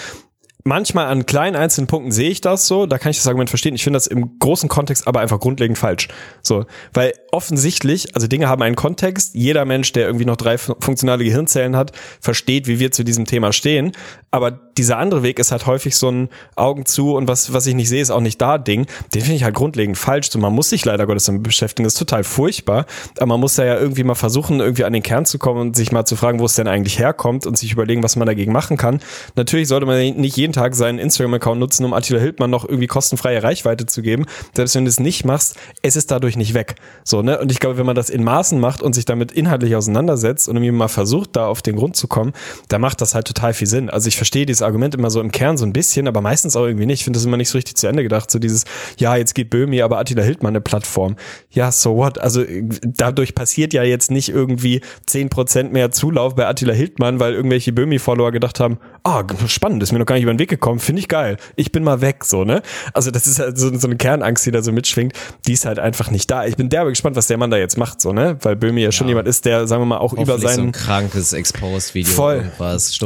[0.63, 3.73] Manchmal an kleinen einzelnen Punkten sehe ich das so, da kann ich das Argument verstehen.
[3.75, 6.07] Ich finde das im großen Kontext aber einfach grundlegend falsch.
[6.41, 9.33] So, weil offensichtlich, also Dinge haben einen Kontext.
[9.33, 13.25] Jeder Mensch, der irgendwie noch drei fu- funktionale Gehirnzellen hat, versteht, wie wir zu diesem
[13.25, 13.91] Thema stehen.
[14.31, 17.75] Aber dieser andere Weg ist halt häufig so ein Augen zu und was, was ich
[17.75, 18.87] nicht sehe, ist auch nicht da Ding.
[19.13, 20.31] Den finde ich halt grundlegend falsch.
[20.31, 21.83] So, man muss sich leider Gottes damit beschäftigen.
[21.83, 22.85] Das ist total furchtbar.
[23.17, 25.75] Aber man muss da ja irgendwie mal versuchen, irgendwie an den Kern zu kommen und
[25.75, 28.53] sich mal zu fragen, wo es denn eigentlich herkommt und sich überlegen, was man dagegen
[28.53, 29.01] machen kann.
[29.35, 33.43] Natürlich sollte man nicht jeden Tag seinen Instagram-Account nutzen, um Attila Hildmann noch irgendwie kostenfreie
[33.43, 34.25] Reichweite zu geben.
[34.55, 36.75] Selbst wenn du es nicht machst, es ist dadurch nicht weg.
[37.03, 37.37] So, ne?
[37.39, 40.55] Und ich glaube, wenn man das in Maßen macht und sich damit inhaltlich auseinandersetzt und
[40.55, 42.31] irgendwie mal versucht, da auf den Grund zu kommen,
[42.69, 43.89] da macht das halt total viel Sinn.
[43.89, 46.65] Also ich verstehe dieses Argument immer so im Kern so ein bisschen, aber meistens auch
[46.65, 46.99] irgendwie nicht.
[46.99, 48.29] Ich finde das immer nicht so richtig zu Ende gedacht.
[48.29, 48.65] So dieses,
[48.99, 51.15] ja, jetzt geht Böhmi, aber Attila Hildmann eine Plattform.
[51.49, 52.19] Ja, so what?
[52.19, 57.33] Also äh, dadurch passiert ja jetzt nicht irgendwie 10% mehr Zulauf bei Attila Hildmann, weil
[57.33, 60.79] irgendwelche Böhmi-Follower gedacht haben, ah, spannend, ist mir noch gar nicht über den Weg gekommen,
[60.79, 61.37] finde ich geil.
[61.55, 62.61] Ich bin mal weg, so, ne?
[62.93, 65.13] Also das ist halt so, so eine Kernangst, die da so mitschwingt,
[65.47, 66.45] die ist halt einfach nicht da.
[66.45, 68.37] Ich bin derbe gespannt, was der Mann da jetzt macht, so, ne?
[68.41, 70.55] Weil Böhmi ja schon jemand ist, der, sagen wir mal, auch über Hoffentlich so ein
[70.55, 72.51] seinen krankes Exposed-Video Voll.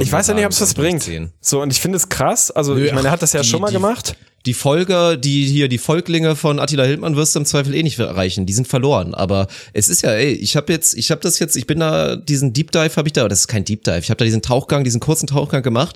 [0.01, 1.04] ich weiß ja nicht, ob es was bringt.
[1.05, 1.31] Durchziehen.
[1.41, 2.51] So, und ich finde es krass.
[2.51, 4.15] Also, ich meine, er hat das ja Die- schon mal die- gemacht.
[4.45, 7.97] Die Folger, die hier, die Volklinge von Attila Hildmann wirst du im Zweifel eh nicht
[7.97, 8.45] erreichen.
[8.45, 9.15] Die sind verloren.
[9.15, 12.15] Aber es ist ja, ey, ich habe jetzt, ich habe das jetzt, ich bin da,
[12.15, 14.43] diesen Deep Dive habe ich da, das ist kein Deep Dive, ich habe da diesen
[14.43, 15.95] Tauchgang, diesen kurzen Tauchgang gemacht.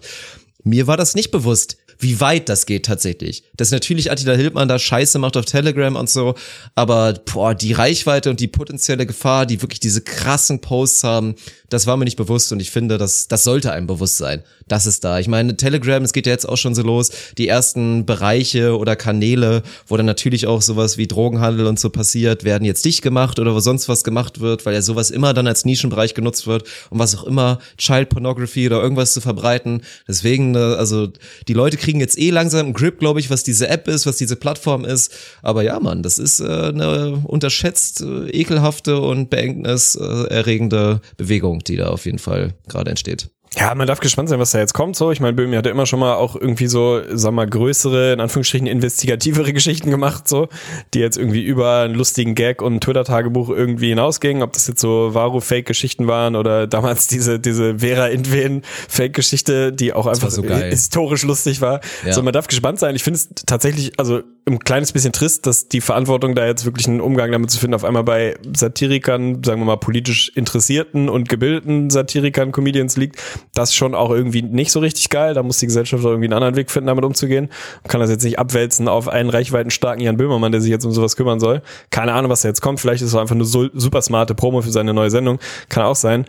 [0.64, 3.44] Mir war das nicht bewusst, wie weit das geht tatsächlich.
[3.56, 6.34] Dass natürlich Attila Hildmann da Scheiße macht auf Telegram und so,
[6.74, 11.36] aber boah, die Reichweite und die potenzielle Gefahr, die wirklich diese krassen Posts haben,
[11.70, 14.42] das war mir nicht bewusst und ich finde, das, das sollte einem bewusst sein.
[14.70, 15.20] Das ist da.
[15.20, 17.10] Ich meine, Telegram, es geht ja jetzt auch schon so los,
[17.40, 22.44] die ersten Bereiche oder Kanäle, wo dann natürlich auch sowas wie Drogenhandel und so passiert,
[22.44, 25.48] werden jetzt dicht gemacht oder wo sonst was gemacht wird, weil ja sowas immer dann
[25.48, 29.82] als Nischenbereich genutzt wird, um was auch immer, Child Pornography oder irgendwas zu verbreiten.
[30.08, 31.08] Deswegen, äh, also
[31.48, 34.18] die Leute kriegen jetzt eh langsam einen Grip, glaube ich, was diese App ist, was
[34.18, 35.12] diese Plattform ist.
[35.42, 41.88] Aber ja, Mann, das ist äh, eine unterschätzt äh, ekelhafte und beengniserregende Bewegung, die da
[41.88, 43.32] auf jeden Fall gerade entsteht.
[43.56, 44.96] Ja, man darf gespannt sein, was da jetzt kommt.
[44.96, 48.20] So, ich meine, Böhmi hatte immer schon mal auch irgendwie so, sag mal, größere, in
[48.20, 50.50] Anführungsstrichen investigativere Geschichten gemacht, so,
[50.94, 54.44] die jetzt irgendwie über einen lustigen Gag und ein Twitter-Tagebuch irgendwie hinausgingen.
[54.44, 60.30] Ob das jetzt so Varu-Fake-Geschichten waren oder damals diese diese Vera Intwen-Fake-Geschichte, die auch einfach
[60.30, 61.82] so historisch lustig war.
[62.06, 62.14] Ja.
[62.14, 62.96] So, man darf gespannt sein.
[62.96, 66.88] Ich finde es tatsächlich, also ein kleines bisschen trist, dass die Verantwortung da jetzt wirklich
[66.88, 71.30] einen Umgang damit zu finden, auf einmal bei Satirikern, sagen wir mal politisch interessierten und
[71.30, 73.22] gebildeten Satirikern, Comedians liegt.
[73.54, 75.34] Das schon auch irgendwie nicht so richtig geil.
[75.34, 77.50] Da muss die Gesellschaft auch irgendwie einen anderen Weg finden, damit umzugehen.
[77.84, 80.92] Man kann das jetzt nicht abwälzen auf einen reichweitenstarken Jan Böhmermann, der sich jetzt um
[80.92, 81.62] sowas kümmern soll.
[81.90, 82.80] Keine Ahnung, was da jetzt kommt.
[82.80, 85.40] Vielleicht ist es einfach so super smarte Promo für seine neue Sendung.
[85.70, 86.26] Kann auch sein.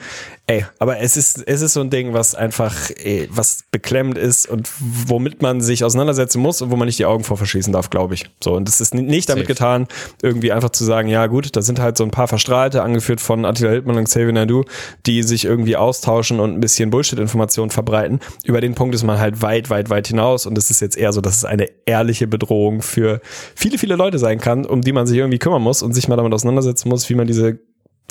[0.51, 4.49] Ey, aber es ist, es ist so ein Ding, was einfach, ey, was beklemmend ist
[4.49, 7.89] und womit man sich auseinandersetzen muss und wo man nicht die Augen vor verschließen darf,
[7.89, 8.29] glaube ich.
[8.43, 9.55] So, und es ist nicht damit Safe.
[9.55, 9.87] getan,
[10.23, 13.45] irgendwie einfach zu sagen, ja gut, da sind halt so ein paar Verstrahlte, angeführt von
[13.45, 14.65] Attila Hildmann und Xavier Naidu,
[15.07, 18.19] die sich irgendwie austauschen und ein bisschen Bullshit-Informationen verbreiten.
[18.43, 21.13] Über den Punkt ist man halt weit, weit, weit hinaus und es ist jetzt eher
[21.13, 23.21] so, dass es eine ehrliche Bedrohung für
[23.55, 26.17] viele, viele Leute sein kann, um die man sich irgendwie kümmern muss und sich mal
[26.17, 27.61] damit auseinandersetzen muss, wie man diese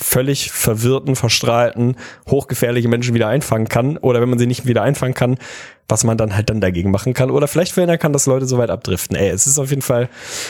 [0.02, 1.96] völlig verwirrten, verstrahlten,
[2.28, 5.38] hochgefährliche Menschen wieder einfangen kann oder wenn man sie nicht wieder einfangen kann,
[5.90, 8.58] was man dann halt dann dagegen machen kann oder vielleicht verhindern kann, dass Leute so
[8.58, 9.16] weit abdriften.
[9.16, 10.08] Ey, es ist auf jeden Fall,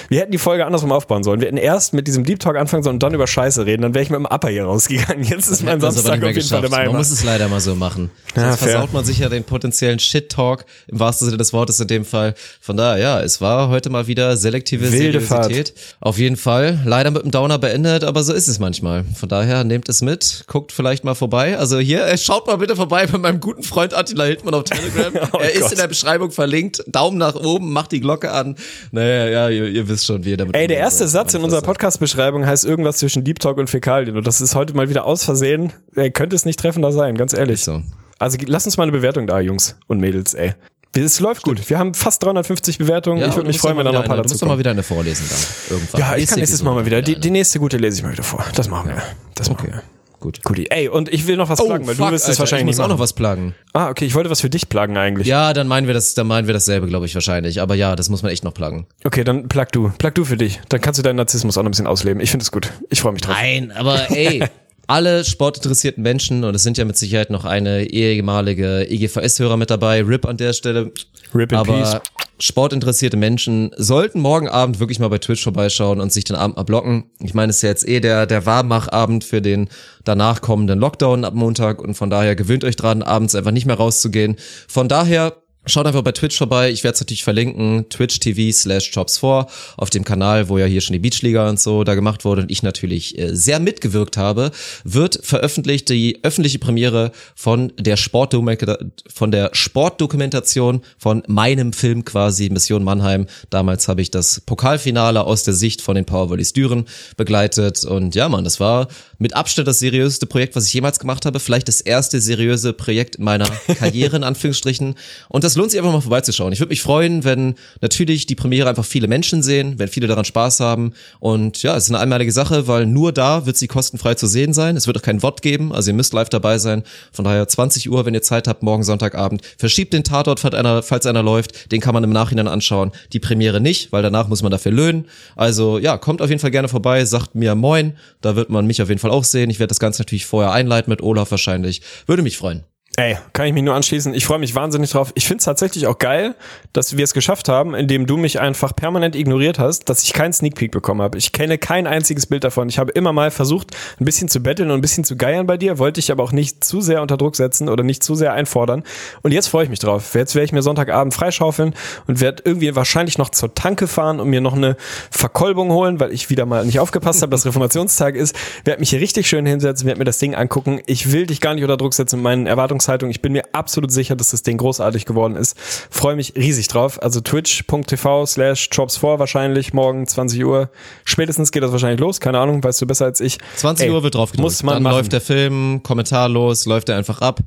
[0.09, 1.41] wir hätten die Folge andersrum aufbauen sollen.
[1.41, 3.95] Wir hätten erst mit diesem Deep Talk anfangen sollen und dann über Scheiße reden, dann
[3.95, 5.25] wäre ich mit dem Upper hier rausgegangen.
[5.25, 6.71] Jetzt ist mein Samstag auf jeden Fall im geschafft.
[6.71, 6.99] Man Eimer.
[6.99, 8.11] muss es leider mal so machen.
[8.37, 8.69] Ja, Sonst fair.
[8.73, 12.35] versaut man sich ja den potenziellen Shit-Talk, im wahrsten Sinne des Wortes in dem Fall.
[12.61, 15.75] Von daher, ja, es war heute mal wieder selektive Wilde Seriosität.
[16.01, 16.81] Auf jeden Fall.
[16.85, 19.05] Leider mit einem Downer beendet, aber so ist es manchmal.
[19.19, 21.59] Von daher, nehmt es mit, guckt vielleicht mal vorbei.
[21.59, 25.13] Also hier, äh, schaut mal bitte vorbei bei meinem guten Freund Attila Hildmann auf Telegram.
[25.33, 25.73] Oh er ist Gott.
[25.73, 26.83] in der Beschreibung verlinkt.
[26.87, 28.57] Daumen nach oben, macht die Glocke an.
[28.91, 31.11] Naja, ja, ihr, ihr wisst schon, wie ihr damit Ey, der erste sollt.
[31.11, 31.63] Satz in unserer.
[31.63, 35.25] Podcast-Beschreibung heißt irgendwas zwischen Deep Talk und Fäkalien und das ist heute mal wieder aus
[35.25, 35.73] Versehen.
[35.95, 37.63] Ey, könnte es nicht treffender sein, ganz ehrlich.
[37.63, 37.83] So.
[38.19, 40.55] Also lass uns mal eine Bewertung da, Jungs und Mädels, ey.
[40.97, 41.71] Es läuft gut.
[41.71, 43.19] Wir haben fast 350 Bewertungen.
[43.21, 44.47] Ja, ich würde mich freuen, wenn da noch ein paar eine- Du dazu musst doch
[44.49, 44.59] mal kommen.
[44.59, 45.77] wieder eine vorlesen dann.
[45.77, 46.01] Irgendwann.
[46.01, 47.01] Ja, ich kann Nächste nächstes Mal mal wieder.
[47.01, 48.45] Die, die nächste gute lese ich mal wieder vor.
[48.57, 49.01] Das machen wir.
[49.37, 49.83] Das machen wir.
[50.21, 50.43] Gut.
[50.45, 50.67] Guti.
[50.71, 52.77] Ey, und ich will noch was plagen, weil du wirst es Oh, wahrscheinlich ich muss
[52.77, 53.03] nicht auch noch machen.
[53.03, 53.55] was plagen.
[53.73, 55.27] Ah, okay, ich wollte was für dich plagen eigentlich.
[55.27, 57.61] Ja, dann meinen wir das, dann meinen wir dasselbe, glaube ich, wahrscheinlich.
[57.63, 58.87] Aber ja, das muss man echt noch plagen.
[59.05, 59.91] Okay, dann plag du.
[59.99, 60.61] Plag du für dich.
[60.69, 62.21] Dann kannst du deinen Narzissmus auch noch ein bisschen ausleben.
[62.23, 62.71] Ich finde es gut.
[62.91, 63.35] Ich freue mich drauf.
[63.41, 64.45] Nein, aber ey,
[64.87, 70.03] alle sportinteressierten Menschen, und es sind ja mit Sicherheit noch eine ehemalige EGVS-Hörer mit dabei,
[70.03, 70.93] RIP an der Stelle.
[71.35, 72.01] Rip in aber peace.
[72.43, 76.63] Sportinteressierte Menschen sollten morgen Abend wirklich mal bei Twitch vorbeischauen und sich den Abend mal
[76.63, 77.11] blocken.
[77.21, 79.69] Ich meine, es ist ja jetzt eh der, der Warmmachabend für den
[80.05, 83.77] danach kommenden Lockdown ab Montag und von daher gewöhnt euch dran, abends einfach nicht mehr
[83.77, 84.37] rauszugehen.
[84.69, 85.35] Von daher
[85.67, 86.71] Schaut einfach bei Twitch vorbei.
[86.71, 87.87] Ich werde es natürlich verlinken.
[87.91, 89.47] Twitch TV slash Chops4
[89.77, 92.51] auf dem Kanal, wo ja hier schon die Beachliga und so da gemacht wurde und
[92.51, 94.53] ich natürlich äh, sehr mitgewirkt habe,
[94.85, 98.79] wird veröffentlicht die öffentliche Premiere von der Sportdokumenta
[99.13, 103.27] von der Sportdokumentation von meinem Film quasi Mission Mannheim.
[103.51, 106.87] Damals habe ich das Pokalfinale aus der Sicht von den Powervolleys Düren
[107.19, 108.89] begleitet und ja, Mann, das war
[109.19, 111.39] mit Abstand das seriöseste Projekt, was ich jemals gemacht habe.
[111.39, 113.47] Vielleicht das erste seriöse Projekt in meiner
[113.79, 114.95] Karriere in Anführungsstrichen.
[115.29, 116.53] Und das lohnt sich einfach mal vorbeizuschauen.
[116.53, 120.25] Ich würde mich freuen, wenn natürlich die Premiere einfach viele Menschen sehen, wenn viele daran
[120.25, 120.93] Spaß haben.
[121.19, 124.53] Und ja, es ist eine einmalige Sache, weil nur da wird sie kostenfrei zu sehen
[124.53, 124.77] sein.
[124.77, 126.83] Es wird auch kein Wort geben, also ihr müsst live dabei sein.
[127.13, 129.43] Von daher 20 Uhr, wenn ihr Zeit habt, morgen Sonntagabend.
[129.59, 131.73] Verschiebt den Tatort, falls einer, falls einer läuft.
[131.73, 132.93] Den kann man im Nachhinein anschauen.
[133.13, 135.07] Die Premiere nicht, weil danach muss man dafür löhnen.
[135.37, 137.95] Also ja, kommt auf jeden Fall gerne vorbei, sagt mir Moin.
[138.21, 139.51] Da wird man mich auf jeden Fall auch sehen.
[139.51, 141.83] Ich werde das Ganze natürlich vorher einleiten mit Olaf wahrscheinlich.
[142.07, 142.70] Würde mich freuen.
[143.01, 144.13] Ey, kann ich mich nur anschließen.
[144.13, 145.11] Ich freue mich wahnsinnig drauf.
[145.15, 146.35] Ich finde es tatsächlich auch geil,
[146.75, 150.35] dass wir es geschafft haben, indem du mich einfach permanent ignoriert hast, dass ich keinen
[150.35, 151.17] Sneak Peek bekommen habe.
[151.17, 152.69] Ich kenne kein einziges Bild davon.
[152.69, 155.57] Ich habe immer mal versucht, ein bisschen zu betteln und ein bisschen zu geiern bei
[155.57, 158.35] dir, wollte ich aber auch nicht zu sehr unter Druck setzen oder nicht zu sehr
[158.35, 158.83] einfordern.
[159.23, 160.15] Und jetzt freue ich mich drauf.
[160.15, 161.75] Jetzt werde ich mir Sonntagabend freischaufeln
[162.07, 164.77] und werde irgendwie wahrscheinlich noch zur Tanke fahren und mir noch eine
[165.11, 168.37] Verkolbung holen, weil ich wieder mal nicht aufgepasst habe, dass Reformationstag ist.
[168.67, 170.83] Werde mich hier richtig schön hinsetzen, werde mir das Ding angucken.
[170.85, 173.11] Ich will dich gar nicht unter Druck setzen mit meinen Erwartungshaltungen Erwartungshaltung.
[173.11, 175.57] Ich bin mir absolut sicher, dass das Ding großartig geworden ist.
[175.59, 177.03] Freue mich riesig drauf.
[177.03, 180.71] Also twitch.tv slash drops4 wahrscheinlich morgen 20 Uhr.
[181.05, 182.21] Spätestens geht das wahrscheinlich los.
[182.21, 183.39] Keine Ahnung, weißt du besser als ich.
[183.57, 184.45] 20 Ey, Uhr wird drauf gedrückt.
[184.45, 184.97] Muss man Dann machen.
[184.97, 187.41] läuft der Film kommentarlos, läuft er einfach ab.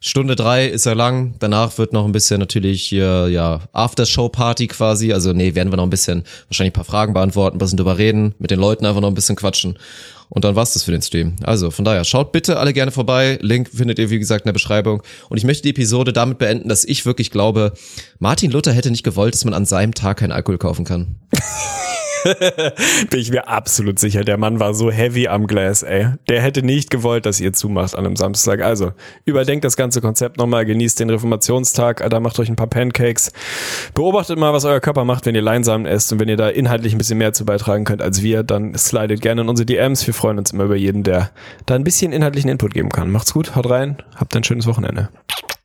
[0.00, 1.34] Stunde drei ist er lang.
[1.40, 5.12] Danach wird noch ein bisschen natürlich hier, ja, After-Show-Party quasi.
[5.12, 7.98] Also nee, werden wir noch ein bisschen wahrscheinlich ein paar Fragen beantworten, ein bisschen drüber
[7.98, 9.76] reden, mit den Leuten einfach noch ein bisschen quatschen.
[10.30, 11.36] Und dann war's das für den Stream.
[11.42, 13.38] Also von daher, schaut bitte alle gerne vorbei.
[13.40, 15.02] Link findet ihr, wie gesagt, in der Beschreibung.
[15.28, 17.72] Und ich möchte die Episode damit beenden, dass ich wirklich glaube,
[18.18, 21.16] Martin Luther hätte nicht gewollt, dass man an seinem Tag keinen Alkohol kaufen kann.
[23.10, 24.24] Bin ich mir absolut sicher.
[24.24, 26.08] Der Mann war so heavy am Glas, ey.
[26.28, 28.60] Der hätte nicht gewollt, dass ihr zumacht an einem Samstag.
[28.60, 28.92] Also,
[29.24, 33.32] überdenkt das ganze Konzept nochmal, genießt den Reformationstag, Alter, macht euch ein paar Pancakes.
[33.94, 36.94] Beobachtet mal, was euer Körper macht, wenn ihr Leinsamen esst und wenn ihr da inhaltlich
[36.94, 40.06] ein bisschen mehr zu beitragen könnt als wir, dann slidet gerne in unsere DMs.
[40.06, 41.30] Wir freuen uns immer über jeden, der
[41.66, 43.10] da ein bisschen inhaltlichen Input geben kann.
[43.10, 45.08] Macht's gut, haut rein, habt ein schönes Wochenende.